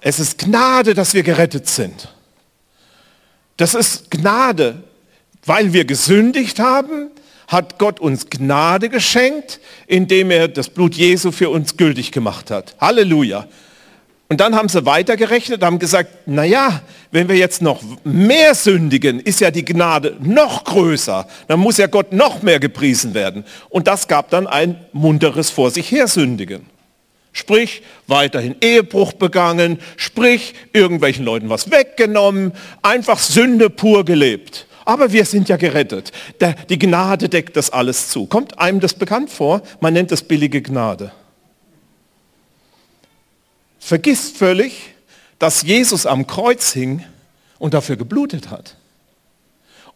[0.00, 2.08] es ist Gnade, dass wir gerettet sind.
[3.56, 4.82] Das ist Gnade,
[5.44, 7.10] weil wir gesündigt haben,
[7.48, 12.76] hat Gott uns Gnade geschenkt, indem er das Blut Jesu für uns gültig gemacht hat.
[12.80, 13.46] Halleluja.
[14.30, 19.40] Und dann haben sie weitergerechnet, haben gesagt, naja, wenn wir jetzt noch mehr sündigen, ist
[19.40, 21.26] ja die Gnade noch größer.
[21.48, 23.44] Dann muss ja Gott noch mehr gepriesen werden.
[23.70, 26.66] Und das gab dann ein munteres vor sich her sündigen.
[27.32, 34.68] Sprich, weiterhin Ehebruch begangen, sprich, irgendwelchen Leuten was weggenommen, einfach Sünde pur gelebt.
[34.84, 36.12] Aber wir sind ja gerettet.
[36.68, 38.26] Die Gnade deckt das alles zu.
[38.26, 39.62] Kommt einem das bekannt vor?
[39.80, 41.10] Man nennt das billige Gnade
[43.90, 44.94] vergisst völlig,
[45.40, 47.04] dass Jesus am Kreuz hing
[47.58, 48.76] und dafür geblutet hat.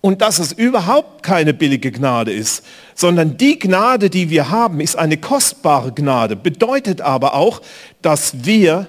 [0.01, 2.65] Und dass es überhaupt keine billige Gnade ist,
[2.97, 7.63] sondern die Gnade, die wir haben, ist eine kostbare Gnade, bedeutet aber auch,
[8.03, 8.89] dass wir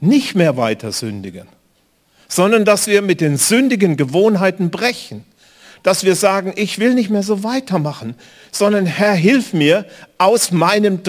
[0.00, 1.48] nicht mehr weiter sündigen,
[2.28, 5.24] sondern dass wir mit den sündigen Gewohnheiten brechen.
[5.82, 8.16] Dass wir sagen, ich will nicht mehr so weitermachen,
[8.52, 9.86] sondern Herr, hilf mir,
[10.18, 11.02] aus meinem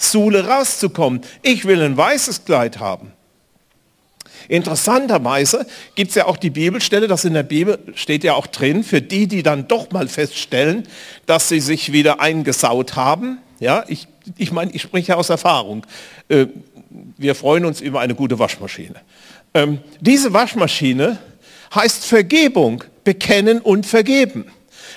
[0.00, 1.20] Drecksule rauszukommen.
[1.42, 3.12] Ich will ein weißes Kleid haben.
[4.48, 8.82] Interessanterweise gibt es ja auch die Bibelstelle, das in der Bibel steht ja auch drin,
[8.82, 10.88] für die, die dann doch mal feststellen,
[11.26, 13.38] dass sie sich wieder eingesaut haben.
[13.60, 14.08] Ja, ich,
[14.38, 15.86] ich meine, ich spreche aus Erfahrung.
[16.28, 16.46] Äh,
[17.18, 18.96] wir freuen uns über eine gute Waschmaschine.
[19.52, 21.18] Ähm, diese Waschmaschine
[21.74, 24.46] heißt Vergebung, bekennen und vergeben.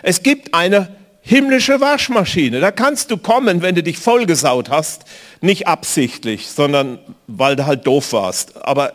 [0.01, 2.59] Es gibt eine himmlische Waschmaschine.
[2.59, 5.05] Da kannst du kommen, wenn du dich vollgesaut hast,
[5.41, 8.63] nicht absichtlich, sondern weil du halt doof warst.
[8.63, 8.93] Aber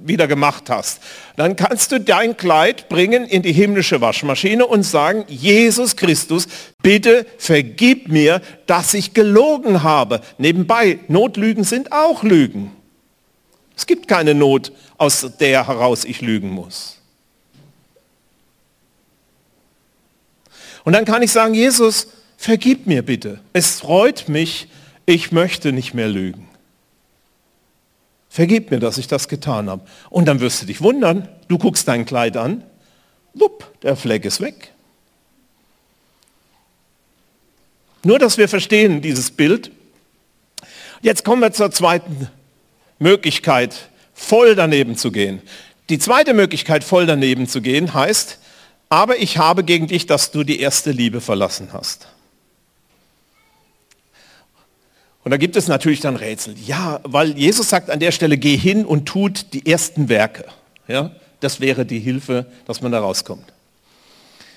[0.00, 1.00] wieder gemacht hast,
[1.36, 6.46] dann kannst du dein Kleid bringen in die himmlische Waschmaschine und sagen, Jesus Christus,
[6.82, 10.20] bitte vergib mir, dass ich gelogen habe.
[10.36, 12.72] Nebenbei, Notlügen sind auch Lügen.
[13.76, 16.97] Es gibt keine Not, aus der heraus ich lügen muss.
[20.88, 22.06] Und dann kann ich sagen, Jesus,
[22.38, 23.40] vergib mir bitte.
[23.52, 24.68] Es freut mich,
[25.04, 26.48] ich möchte nicht mehr lügen.
[28.30, 29.82] Vergib mir, dass ich das getan habe.
[30.08, 32.64] Und dann wirst du dich wundern, du guckst dein Kleid an,
[33.34, 34.72] wupp, der Fleck ist weg.
[38.02, 39.70] Nur, dass wir verstehen dieses Bild.
[41.02, 42.30] Jetzt kommen wir zur zweiten
[42.98, 45.42] Möglichkeit, voll daneben zu gehen.
[45.90, 48.38] Die zweite Möglichkeit, voll daneben zu gehen, heißt,
[48.88, 52.08] aber ich habe gegen dich, dass du die erste Liebe verlassen hast.
[55.24, 56.54] Und da gibt es natürlich dann Rätsel.
[56.64, 60.46] Ja, weil Jesus sagt an der Stelle, geh hin und tut die ersten Werke.
[60.86, 63.52] Ja, das wäre die Hilfe, dass man da rauskommt.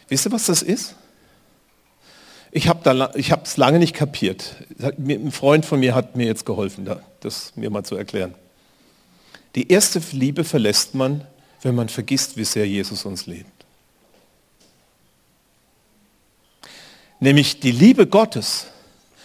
[0.07, 0.95] Wisst ihr, was das ist?
[2.53, 4.55] Ich habe es lange nicht kapiert.
[4.79, 6.89] Ein Freund von mir hat mir jetzt geholfen,
[7.19, 8.33] das mir mal zu erklären.
[9.55, 11.25] Die erste Liebe verlässt man,
[11.61, 13.61] wenn man vergisst, wie sehr Jesus uns liebt.
[17.21, 18.65] Nämlich die Liebe Gottes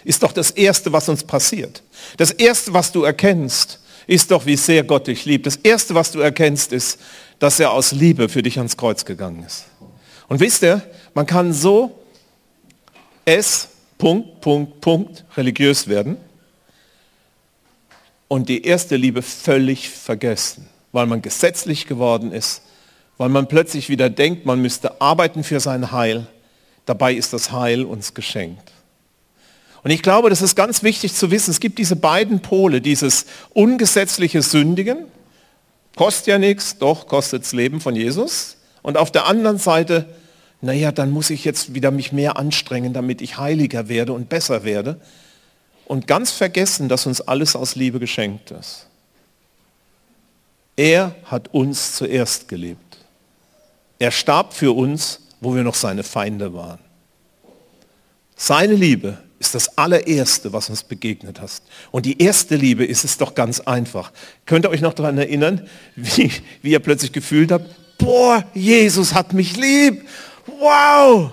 [0.04, 1.82] ist doch das Erste, was uns passiert.
[2.18, 5.46] Das Erste, was du erkennst, ist doch, wie sehr Gott dich liebt.
[5.46, 7.00] Das Erste, was du erkennst, ist,
[7.38, 9.64] dass er aus Liebe für dich ans Kreuz gegangen ist.
[10.28, 10.82] Und wisst ihr,
[11.14, 11.98] man kann so
[13.24, 16.18] es, Punkt, Punkt, Punkt, religiös werden
[18.28, 22.62] und die erste Liebe völlig vergessen, weil man gesetzlich geworden ist,
[23.16, 26.26] weil man plötzlich wieder denkt, man müsste arbeiten für sein Heil.
[26.86, 28.72] Dabei ist das Heil uns geschenkt.
[29.82, 33.26] Und ich glaube, das ist ganz wichtig zu wissen, es gibt diese beiden Pole, dieses
[33.52, 35.04] ungesetzliche Sündigen,
[35.96, 38.56] kostet ja nichts, doch kostet das Leben von Jesus.
[38.82, 40.06] Und auf der anderen Seite,
[40.60, 44.64] naja, dann muss ich jetzt wieder mich mehr anstrengen, damit ich heiliger werde und besser
[44.64, 45.00] werde.
[45.84, 48.86] Und ganz vergessen, dass uns alles aus Liebe geschenkt ist.
[50.76, 52.98] Er hat uns zuerst gelebt.
[53.98, 56.78] Er starb für uns, wo wir noch seine Feinde waren.
[58.36, 61.64] Seine Liebe ist das allererste, was uns begegnet hast.
[61.90, 64.12] Und die erste Liebe ist es doch ganz einfach.
[64.46, 66.30] Könnt ihr euch noch daran erinnern, wie,
[66.62, 67.66] wie ihr plötzlich gefühlt habt,
[67.98, 70.06] boah, Jesus hat mich lieb.
[70.46, 71.30] Wow!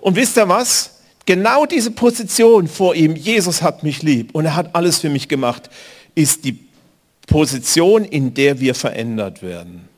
[0.00, 0.90] Und wisst ihr was?
[1.24, 5.28] Genau diese Position vor ihm, Jesus hat mich lieb und er hat alles für mich
[5.28, 5.70] gemacht,
[6.16, 6.58] ist die
[7.28, 9.88] Position, in der wir verändert werden.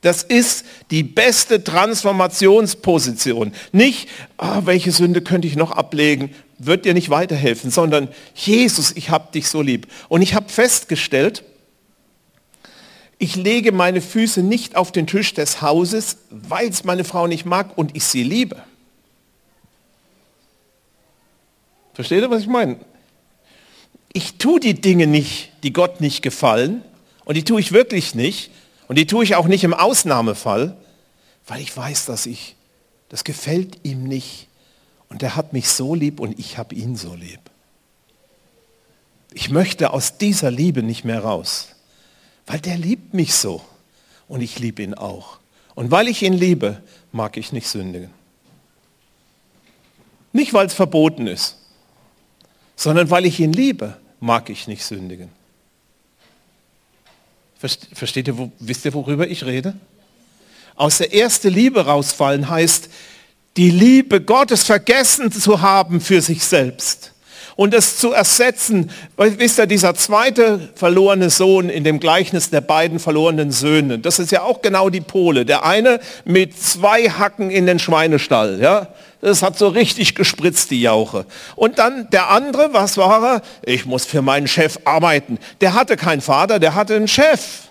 [0.00, 3.52] Das ist die beste Transformationsposition.
[3.72, 9.10] Nicht, ah, welche Sünde könnte ich noch ablegen, wird dir nicht weiterhelfen, sondern Jesus, ich
[9.10, 9.88] habe dich so lieb.
[10.08, 11.42] Und ich habe festgestellt,
[13.18, 17.44] ich lege meine Füße nicht auf den Tisch des Hauses, weil es meine Frau nicht
[17.44, 18.62] mag und ich sie liebe.
[21.94, 22.78] Versteht ihr, was ich meine?
[24.12, 26.82] Ich tue die Dinge nicht, die Gott nicht gefallen
[27.24, 28.52] und die tue ich wirklich nicht,
[28.88, 30.76] und die tue ich auch nicht im Ausnahmefall,
[31.46, 32.56] weil ich weiß, dass ich,
[33.10, 34.48] das gefällt ihm nicht.
[35.10, 37.40] Und er hat mich so lieb und ich habe ihn so lieb.
[39.32, 41.68] Ich möchte aus dieser Liebe nicht mehr raus,
[42.46, 43.62] weil der liebt mich so
[44.26, 45.38] und ich liebe ihn auch.
[45.74, 48.10] Und weil ich ihn liebe, mag ich nicht sündigen.
[50.32, 51.56] Nicht, weil es verboten ist,
[52.74, 55.30] sondern weil ich ihn liebe, mag ich nicht sündigen.
[57.58, 59.74] Versteht ihr, wo, wisst ihr, worüber ich rede?
[60.76, 62.88] Aus der ersten Liebe rausfallen heißt,
[63.56, 67.12] die Liebe Gottes vergessen zu haben für sich selbst.
[67.58, 73.00] Und es zu ersetzen, wisst ihr, dieser zweite verlorene Sohn in dem Gleichnis der beiden
[73.00, 75.44] verlorenen Söhne, das ist ja auch genau die Pole.
[75.44, 78.94] Der eine mit zwei Hacken in den Schweinestall, ja.
[79.20, 81.26] Das hat so richtig gespritzt, die Jauche.
[81.56, 83.42] Und dann der andere, was war er?
[83.64, 85.40] Ich muss für meinen Chef arbeiten.
[85.60, 87.62] Der hatte keinen Vater, der hatte einen Chef.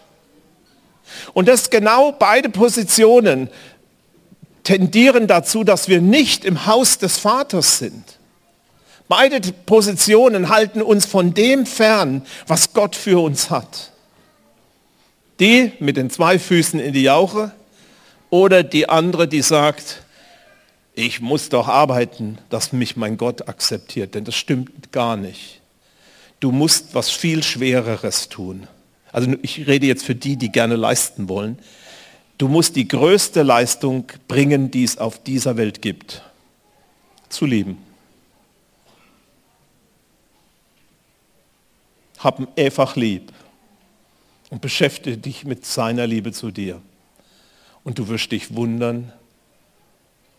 [1.32, 3.50] Und das genau beide Positionen
[4.64, 8.17] tendieren dazu, dass wir nicht im Haus des Vaters sind.
[9.08, 13.92] Beide Positionen halten uns von dem fern, was Gott für uns hat.
[15.40, 17.52] Die mit den zwei Füßen in die Jauche
[18.30, 20.04] oder die andere, die sagt,
[20.94, 25.62] ich muss doch arbeiten, dass mich mein Gott akzeptiert, denn das stimmt gar nicht.
[26.40, 28.68] Du musst was viel Schwereres tun.
[29.12, 31.60] Also ich rede jetzt für die, die gerne leisten wollen.
[32.38, 36.24] Du musst die größte Leistung bringen, die es auf dieser Welt gibt.
[37.30, 37.87] Zu lieben.
[42.18, 43.32] Hab ihn einfach lieb
[44.50, 46.82] und beschäftige dich mit seiner Liebe zu dir.
[47.84, 49.12] Und du wirst dich wundern,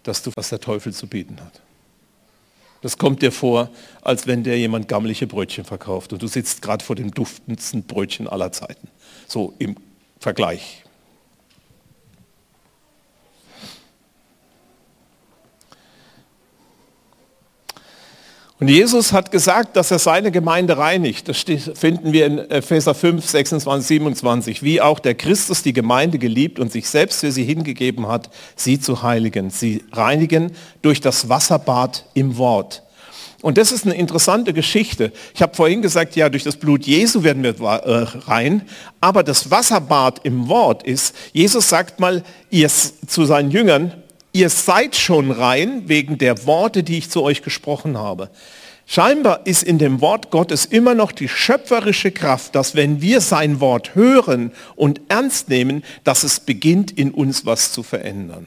[0.02, 1.60] dass du, was der Teufel zu bieten hat.
[2.80, 3.70] Das kommt dir vor,
[4.02, 8.28] als wenn dir jemand gammelige Brötchen verkauft und du sitzt gerade vor dem duftendsten Brötchen
[8.28, 8.88] aller Zeiten.
[9.26, 9.76] So im
[10.20, 10.84] Vergleich.
[18.60, 21.28] Und Jesus hat gesagt, dass er seine Gemeinde reinigt.
[21.28, 24.62] Das finden wir in Epheser 5, 26, 27.
[24.64, 28.80] Wie auch der Christus die Gemeinde geliebt und sich selbst für sie hingegeben hat, sie
[28.80, 29.50] zu heiligen.
[29.50, 30.50] Sie reinigen
[30.82, 32.82] durch das Wasserbad im Wort.
[33.42, 35.12] Und das ist eine interessante Geschichte.
[35.32, 38.62] Ich habe vorhin gesagt, ja, durch das Blut Jesu werden wir äh, rein.
[39.00, 43.92] Aber das Wasserbad im Wort ist, Jesus sagt mal ihr, zu seinen Jüngern,
[44.32, 48.30] ihr seid schon rein wegen der Worte, die ich zu euch gesprochen habe.
[48.86, 53.60] Scheinbar ist in dem Wort Gottes immer noch die schöpferische Kraft, dass wenn wir sein
[53.60, 58.46] Wort hören und ernst nehmen, dass es beginnt in uns was zu verändern.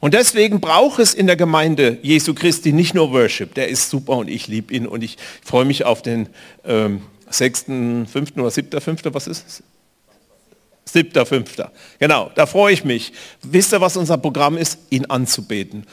[0.00, 4.16] Und deswegen braucht es in der Gemeinde Jesu Christi nicht nur Worship, der ist super
[4.16, 6.28] und ich liebe ihn und ich freue mich auf den
[6.64, 8.36] ähm, 6., 5.
[8.36, 9.62] oder 7., 5., was ist es?
[10.92, 11.70] Siebter, fünfter.
[11.98, 13.12] Genau, da freue ich mich.
[13.42, 14.78] Wisst ihr, was unser Programm ist?
[14.90, 15.86] Ihn anzubeten.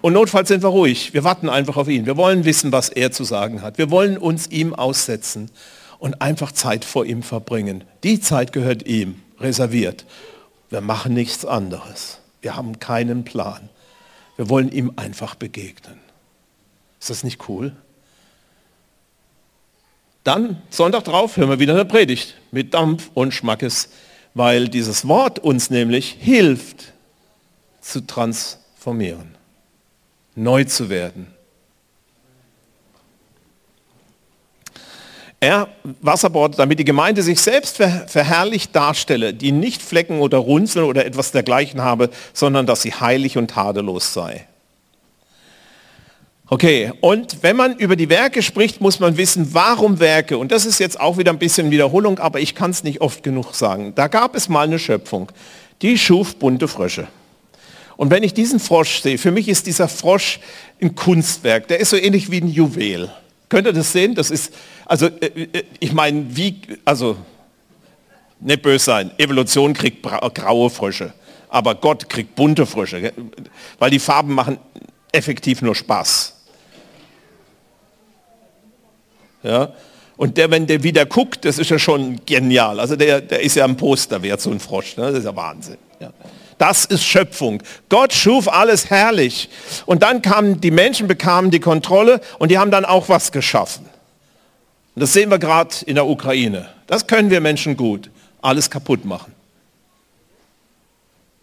[0.00, 1.14] Und notfalls sind wir ruhig.
[1.14, 2.06] Wir warten einfach auf ihn.
[2.06, 3.78] Wir wollen wissen, was er zu sagen hat.
[3.78, 5.50] Wir wollen uns ihm aussetzen
[5.98, 7.84] und einfach Zeit vor ihm verbringen.
[8.02, 10.04] Die Zeit gehört ihm, reserviert.
[10.70, 12.18] Wir machen nichts anderes.
[12.40, 13.68] Wir haben keinen Plan.
[14.36, 15.98] Wir wollen ihm einfach begegnen.
[17.00, 17.76] Ist das nicht cool?
[20.24, 23.90] Dann, Sonntag drauf, hören wir wieder eine Predigt mit Dampf und Schmackes
[24.36, 26.92] weil dieses Wort uns nämlich hilft
[27.80, 29.34] zu transformieren,
[30.34, 31.28] neu zu werden.
[35.40, 35.68] Er,
[36.02, 41.32] Wasserbord, damit die Gemeinde sich selbst verherrlicht darstelle, die nicht Flecken oder Runzeln oder etwas
[41.32, 44.46] dergleichen habe, sondern dass sie heilig und tadellos sei.
[46.48, 50.38] Okay, und wenn man über die Werke spricht, muss man wissen, warum Werke.
[50.38, 53.24] Und das ist jetzt auch wieder ein bisschen Wiederholung, aber ich kann es nicht oft
[53.24, 53.94] genug sagen.
[53.96, 55.32] Da gab es mal eine Schöpfung,
[55.82, 57.08] die schuf bunte Frösche.
[57.96, 60.38] Und wenn ich diesen Frosch sehe, für mich ist dieser Frosch
[60.80, 61.66] ein Kunstwerk.
[61.66, 63.10] Der ist so ähnlich wie ein Juwel.
[63.48, 64.14] Könnt ihr das sehen?
[64.14, 64.52] Das ist,
[64.84, 67.16] also äh, äh, ich meine, wie, also
[68.38, 71.12] nicht böse sein, Evolution kriegt graue Frösche,
[71.48, 73.12] aber Gott kriegt bunte Frösche,
[73.78, 74.58] weil die Farben machen
[75.10, 76.35] effektiv nur Spaß.
[79.46, 79.70] Ja?
[80.16, 82.80] Und der, wenn der wieder guckt, das ist ja schon genial.
[82.80, 84.96] Also der, der ist ja ein Poster wert, so ein Frosch.
[84.96, 85.04] Ne?
[85.04, 85.76] Das ist ja Wahnsinn.
[86.00, 86.10] Ja.
[86.58, 87.62] Das ist Schöpfung.
[87.90, 89.50] Gott schuf alles herrlich.
[89.84, 93.84] Und dann kamen die Menschen, bekamen die Kontrolle und die haben dann auch was geschaffen.
[94.94, 96.70] Und das sehen wir gerade in der Ukraine.
[96.86, 98.10] Das können wir Menschen gut.
[98.40, 99.32] Alles kaputt machen.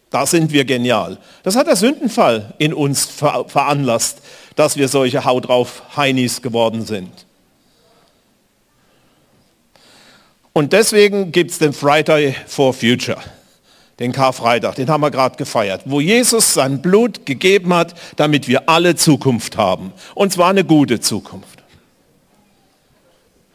[0.10, 1.18] Da sind wir genial.
[1.44, 4.22] Das hat der Sündenfall in uns veranlasst,
[4.56, 7.26] dass wir solche Haut drauf Heinis geworden sind.
[10.54, 13.18] Und deswegen gibt es den Friday for Future,
[14.00, 18.70] den Karfreitag, den haben wir gerade gefeiert, wo Jesus sein Blut gegeben hat, damit wir
[18.70, 19.92] alle Zukunft haben.
[20.14, 21.64] Und zwar eine gute Zukunft.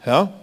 [0.05, 0.33] Ja?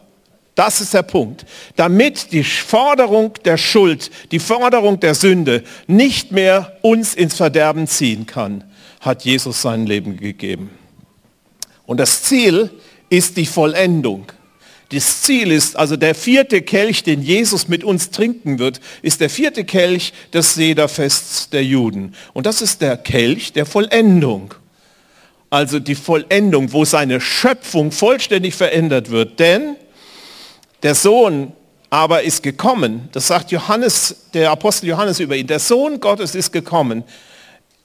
[0.55, 1.45] Das ist der Punkt.
[1.77, 8.25] Damit die Forderung der Schuld, die Forderung der Sünde nicht mehr uns ins Verderben ziehen
[8.25, 8.65] kann,
[9.01, 10.71] hat Jesus sein Leben gegeben.
[11.85, 12.71] Und das Ziel
[13.11, 14.27] ist die Vollendung.
[14.91, 19.31] Das Ziel ist, also der vierte Kelch, den Jesus mit uns trinken wird, ist der
[19.31, 22.15] vierte Kelch des Sederfests der Juden.
[22.33, 24.55] Und das ist der Kelch der Vollendung.
[25.51, 29.39] also die Vollendung, wo seine Schöpfung vollständig verändert wird.
[29.39, 29.77] Denn
[30.83, 31.53] der Sohn
[31.89, 36.53] aber ist gekommen, das sagt Johannes, der Apostel Johannes über ihn, der Sohn Gottes ist
[36.53, 37.05] gekommen,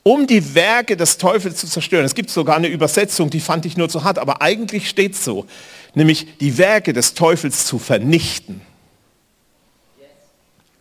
[0.03, 2.03] um die Werke des Teufels zu zerstören.
[2.03, 5.23] Es gibt sogar eine Übersetzung, die fand ich nur zu hart, aber eigentlich steht es
[5.23, 5.45] so,
[5.93, 8.61] nämlich die Werke des Teufels zu vernichten.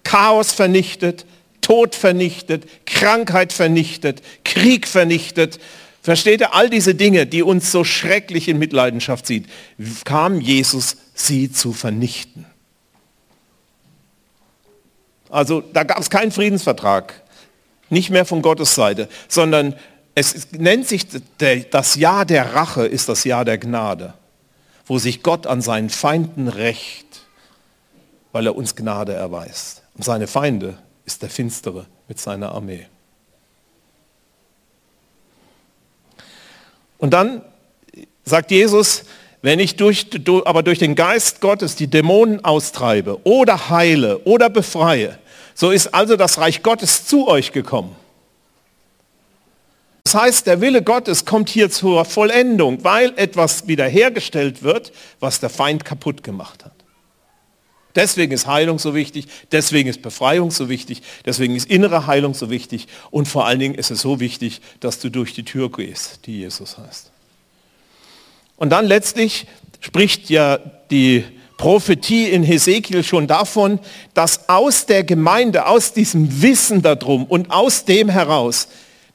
[0.03, 1.27] Chaos vernichtet,
[1.61, 5.61] Tod vernichtet, Krankheit vernichtet, Krieg vernichtet.
[6.03, 9.47] Versteht ihr, all diese Dinge, die uns so schrecklich in Mitleidenschaft zieht,
[10.05, 12.47] kam Jesus, sie zu vernichten.
[15.29, 17.23] Also da gab es keinen Friedensvertrag,
[17.89, 19.77] nicht mehr von Gottes Seite, sondern
[20.15, 21.07] es nennt sich,
[21.71, 24.15] das Jahr der Rache ist das Jahr der Gnade,
[24.91, 27.21] wo sich Gott an seinen Feinden rächt,
[28.33, 29.85] weil er uns Gnade erweist.
[29.95, 32.89] Und seine Feinde ist der Finstere mit seiner Armee.
[36.99, 37.43] Und dann
[38.25, 39.05] sagt Jesus,
[39.43, 40.09] wenn ich durch,
[40.45, 45.21] aber durch den Geist Gottes die Dämonen austreibe oder heile oder befreie,
[45.55, 47.95] so ist also das Reich Gottes zu euch gekommen.
[50.05, 55.51] Das heißt, der Wille Gottes kommt hier zur Vollendung, weil etwas wiederhergestellt wird, was der
[55.51, 56.73] Feind kaputt gemacht hat.
[57.95, 62.49] Deswegen ist Heilung so wichtig, deswegen ist Befreiung so wichtig, deswegen ist innere Heilung so
[62.49, 66.21] wichtig und vor allen Dingen ist es so wichtig, dass du durch die Tür gehst,
[66.27, 67.11] die Jesus heißt.
[68.57, 69.47] Und dann letztlich
[69.81, 70.59] spricht ja
[70.91, 71.25] die
[71.57, 73.81] Prophetie in Hesekiel schon davon,
[74.15, 78.69] dass aus der Gemeinde, aus diesem Wissen darum und aus dem heraus,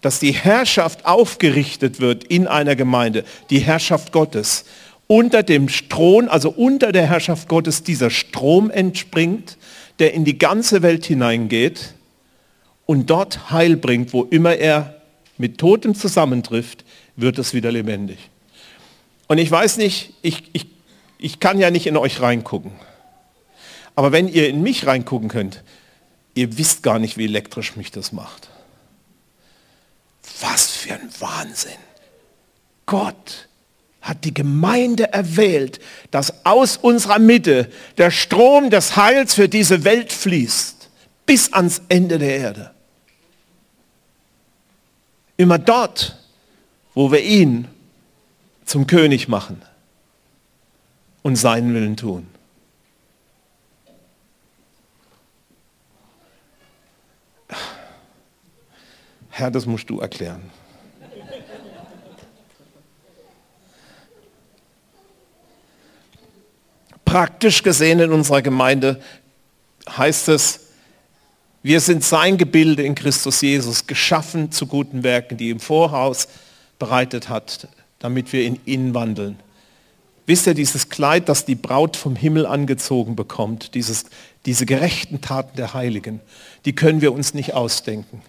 [0.06, 4.66] dass die Herrschaft aufgerichtet wird in einer Gemeinde, die Herrschaft Gottes,
[5.08, 9.58] unter dem Strom, also unter der Herrschaft Gottes dieser Strom entspringt,
[9.98, 11.96] der in die ganze Welt hineingeht
[12.86, 15.02] und dort Heil bringt, wo immer er
[15.40, 16.86] mit Totem zusammentrifft,
[17.16, 18.20] wird es wieder lebendig.
[19.26, 20.68] Und ich weiß nicht, ich, ich,
[21.18, 22.74] ich kann ja nicht in euch reingucken.
[23.96, 25.64] Aber wenn ihr in mich reingucken könnt,
[26.36, 28.50] ihr wisst gar nicht, wie elektrisch mich das macht.
[30.42, 31.72] Was für ein Wahnsinn.
[32.86, 33.48] Gott
[34.02, 35.80] hat die Gemeinde erwählt,
[36.12, 40.90] dass aus unserer Mitte der Strom des Heils für diese Welt fließt,
[41.26, 42.72] bis ans Ende der Erde.
[45.38, 46.18] Immer dort,
[46.94, 47.68] wo wir ihn
[48.66, 49.62] zum König machen
[51.24, 52.28] und seinen Willen tun.
[59.38, 60.50] Herr, das musst du erklären.
[67.04, 69.02] Praktisch gesehen in unserer Gemeinde
[69.90, 70.68] heißt es,
[71.64, 76.30] wir sind sein Gebilde in Christus Jesus, geschaffen zu guten Werken, die im Voraus
[76.80, 77.68] bereitet hat,
[78.00, 79.38] damit wir in ihn wandeln.
[80.28, 84.06] Wisst ihr, dieses Kleid, das die Braut vom Himmel angezogen bekommt, dieses,
[84.46, 86.22] diese gerechten Taten der Heiligen,
[86.64, 88.22] die können wir uns nicht ausdenken.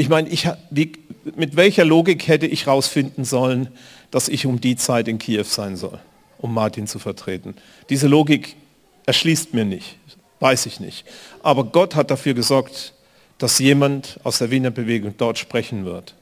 [0.00, 0.92] Ich meine, ich, wie,
[1.36, 3.68] mit welcher Logik hätte ich herausfinden sollen,
[4.10, 5.98] dass ich um die Zeit in Kiew sein soll,
[6.38, 7.54] um Martin zu vertreten?
[7.90, 8.56] Diese Logik
[9.04, 9.98] erschließt mir nicht,
[10.38, 11.04] weiß ich nicht.
[11.42, 12.94] Aber Gott hat dafür gesorgt,
[13.36, 16.14] dass jemand aus der Wiener Bewegung dort sprechen wird.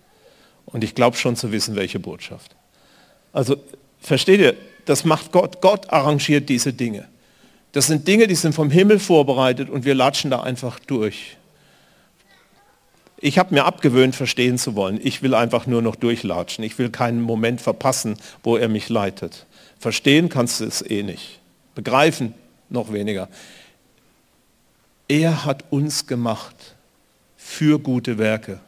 [0.67, 2.57] Und ich glaube schon zu wissen, welche Botschaft.
[3.33, 3.59] Also
[4.01, 4.57] versteht ihr,
[4.87, 5.61] das macht Gott.
[5.61, 7.07] Gott arrangiert diese Dinge.
[7.71, 11.38] Das sind Dinge, die sind vom Himmel vorbereitet und wir latschen da einfach durch.
[13.21, 15.01] Ich habe mir abgewöhnt, verstehen zu wollen.
[15.03, 16.65] Ich will einfach nur noch durchlatschen.
[16.65, 19.47] Ich will keinen Moment verpassen, wo er mich leitet.
[19.79, 21.41] Verstehen kannst du es eh nicht.
[21.75, 22.35] Begreifen
[22.69, 23.29] noch weniger.
[25.09, 26.55] Er hat uns gemacht
[27.37, 28.61] für gute Werke,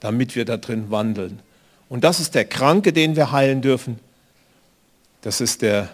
[0.00, 1.40] damit wir da drin wandeln.
[1.88, 3.98] Und das ist der Kranke, den wir heilen dürfen.
[5.22, 5.88] Das ist der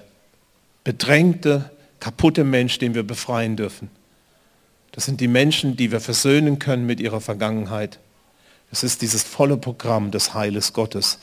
[0.83, 3.91] bedrängte, kaputte Mensch, den wir befreien dürfen.
[4.95, 7.99] Das sind die Menschen, die wir versöhnen können mit ihrer Vergangenheit.
[8.71, 11.19] Es ist dieses volle Programm des Heiles Gottes,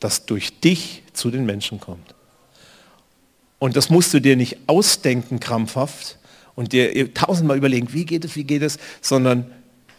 [0.00, 2.16] das durch dich zu den Menschen kommt.
[3.60, 6.18] Und das musst du dir nicht ausdenken krampfhaft
[6.56, 9.52] und dir tausendmal überlegen, wie geht es, wie geht es, sondern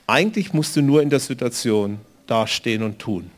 [0.05, 3.31] eigentlich musst du nur in der Situation dastehen und tun.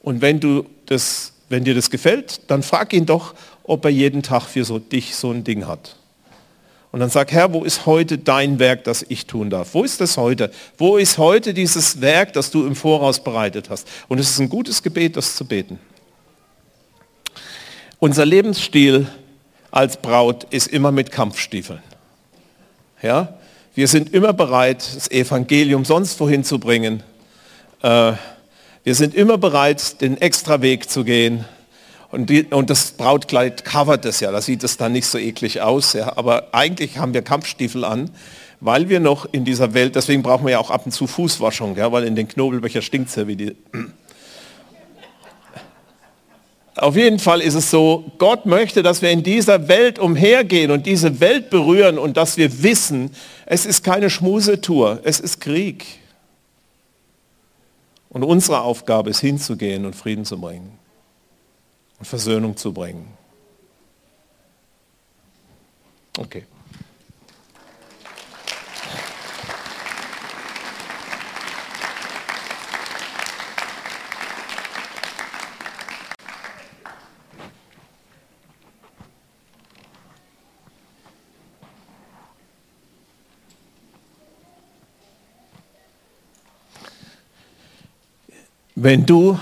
[0.00, 4.22] Und wenn, du das, wenn dir das gefällt, dann frag ihn doch, ob er jeden
[4.22, 5.95] Tag für so dich so ein Ding hat.
[6.92, 9.74] Und dann sag, Herr, wo ist heute dein Werk, das ich tun darf?
[9.74, 10.50] Wo ist das heute?
[10.78, 13.86] Wo ist heute dieses Werk, das du im Voraus bereitet hast?
[14.08, 15.78] Und es ist ein gutes Gebet, das zu beten.
[17.98, 19.08] Unser Lebensstil
[19.70, 21.82] als Braut ist immer mit Kampfstiefeln.
[23.02, 23.38] Ja?
[23.74, 27.02] Wir sind immer bereit, das Evangelium sonst wohin zu bringen.
[27.82, 28.12] Äh,
[28.86, 31.44] Wir sind immer bereit, den extra Weg zu gehen.
[32.10, 35.60] Und, die, und das Brautkleid covert das ja, da sieht es dann nicht so eklig
[35.60, 35.92] aus.
[35.92, 36.16] Ja.
[36.16, 38.10] Aber eigentlich haben wir Kampfstiefel an,
[38.60, 41.76] weil wir noch in dieser Welt, deswegen brauchen wir ja auch ab und zu Fußwaschung,
[41.76, 43.56] ja, weil in den Knobelbecher stinkt es ja wie die.
[46.76, 50.84] Auf jeden Fall ist es so, Gott möchte, dass wir in dieser Welt umhergehen und
[50.84, 53.10] diese Welt berühren und dass wir wissen,
[53.46, 55.86] es ist keine Schmusetour, es ist Krieg.
[58.10, 60.78] Und unsere Aufgabe ist hinzugehen und Frieden zu bringen
[61.98, 63.06] und Versöhnung zu bringen.
[66.18, 66.44] Okay.
[88.78, 89.38] Wenn du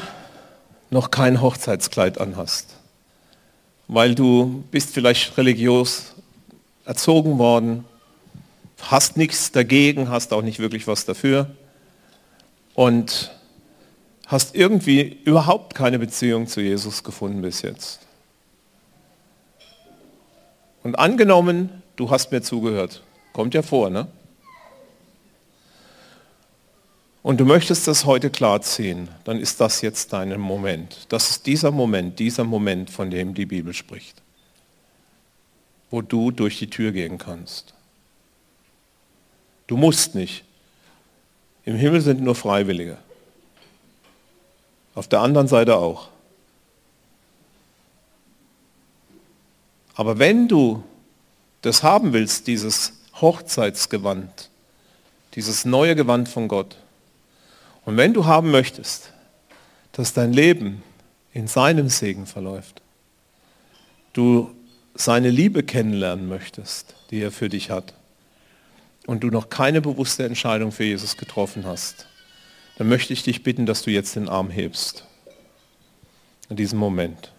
[0.94, 2.76] noch kein Hochzeitskleid anhast,
[3.88, 6.14] weil du bist vielleicht religiös
[6.84, 7.84] erzogen worden,
[8.80, 11.50] hast nichts dagegen, hast auch nicht wirklich was dafür
[12.74, 13.32] und
[14.28, 17.98] hast irgendwie überhaupt keine Beziehung zu Jesus gefunden bis jetzt.
[20.84, 24.06] Und angenommen, du hast mir zugehört, kommt ja vor, ne?
[27.24, 31.06] Und du möchtest das heute klarziehen, dann ist das jetzt dein Moment.
[31.08, 34.20] Das ist dieser Moment, dieser Moment, von dem die Bibel spricht,
[35.90, 37.72] wo du durch die Tür gehen kannst.
[39.66, 40.44] Du musst nicht.
[41.64, 42.98] Im Himmel sind nur Freiwillige.
[44.94, 46.10] Auf der anderen Seite auch.
[49.94, 50.84] Aber wenn du
[51.62, 54.50] das haben willst, dieses Hochzeitsgewand,
[55.36, 56.76] dieses neue Gewand von Gott,
[57.84, 59.12] und wenn du haben möchtest,
[59.92, 60.82] dass dein Leben
[61.32, 62.82] in seinem Segen verläuft,
[64.12, 64.54] du
[64.94, 67.94] seine Liebe kennenlernen möchtest, die er für dich hat,
[69.06, 72.06] und du noch keine bewusste Entscheidung für Jesus getroffen hast,
[72.78, 75.06] dann möchte ich dich bitten, dass du jetzt den Arm hebst.
[76.48, 77.32] In diesem Moment.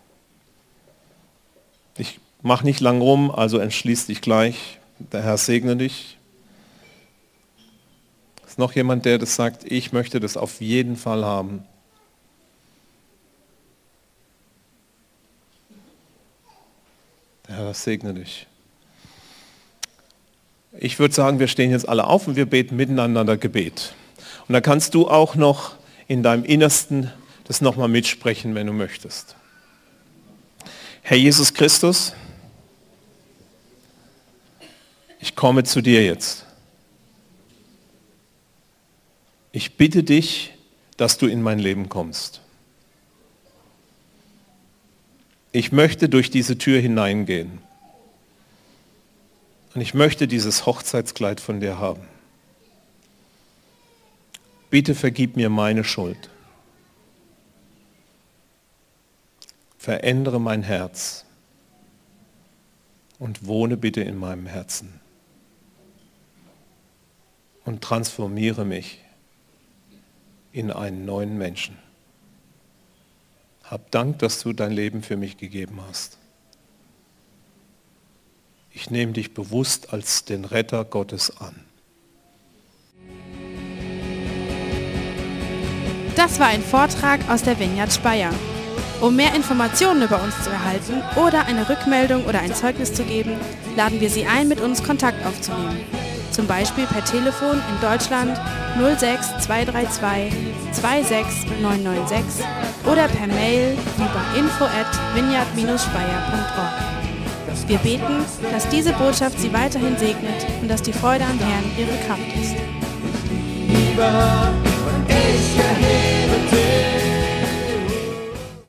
[1.97, 4.79] Ich mache nicht lang rum, also entschließ dich gleich.
[4.99, 6.17] Der Herr segne dich.
[8.55, 11.65] Ist noch jemand, der das sagt, ich möchte das auf jeden Fall haben?
[17.49, 18.47] Der Herr segne dich.
[20.71, 23.93] Ich würde sagen, wir stehen jetzt alle auf und wir beten miteinander Gebet.
[24.47, 25.75] Und da kannst du auch noch
[26.07, 27.11] in deinem Innersten
[27.43, 29.35] das nochmal mitsprechen, wenn du möchtest.
[31.01, 32.13] Herr Jesus Christus,
[35.19, 36.44] ich komme zu dir jetzt.
[39.55, 40.53] Ich bitte dich,
[40.97, 42.41] dass du in mein Leben kommst.
[45.53, 47.59] Ich möchte durch diese Tür hineingehen.
[49.73, 52.05] Und ich möchte dieses Hochzeitskleid von dir haben.
[54.69, 56.29] Bitte vergib mir meine Schuld.
[59.77, 61.23] Verändere mein Herz
[63.19, 64.99] und wohne bitte in meinem Herzen.
[67.63, 69.04] Und transformiere mich
[70.55, 71.77] in einen neuen Menschen.
[73.65, 76.17] Hab Dank, dass du dein Leben für mich gegeben hast.
[78.71, 81.55] Ich nehme dich bewusst als den Retter Gottes an.
[86.15, 88.33] Das war ein Vortrag aus der Vineyard Speyer.
[89.01, 93.37] Um mehr Informationen über uns zu erhalten oder eine Rückmeldung oder ein Zeugnis zu geben,
[93.75, 96.04] laden wir Sie ein, mit uns Kontakt aufzunehmen
[96.35, 98.37] zum Beispiel per Telefon in Deutschland
[98.77, 100.33] 06 232
[100.73, 102.45] 26996
[102.83, 106.95] oder per Mail über info at vineyard-speyer.org.
[107.67, 111.97] Wir beten, dass diese Botschaft Sie weiterhin segnet und dass die Freude am Herrn Ihre
[112.05, 112.55] Kraft ist.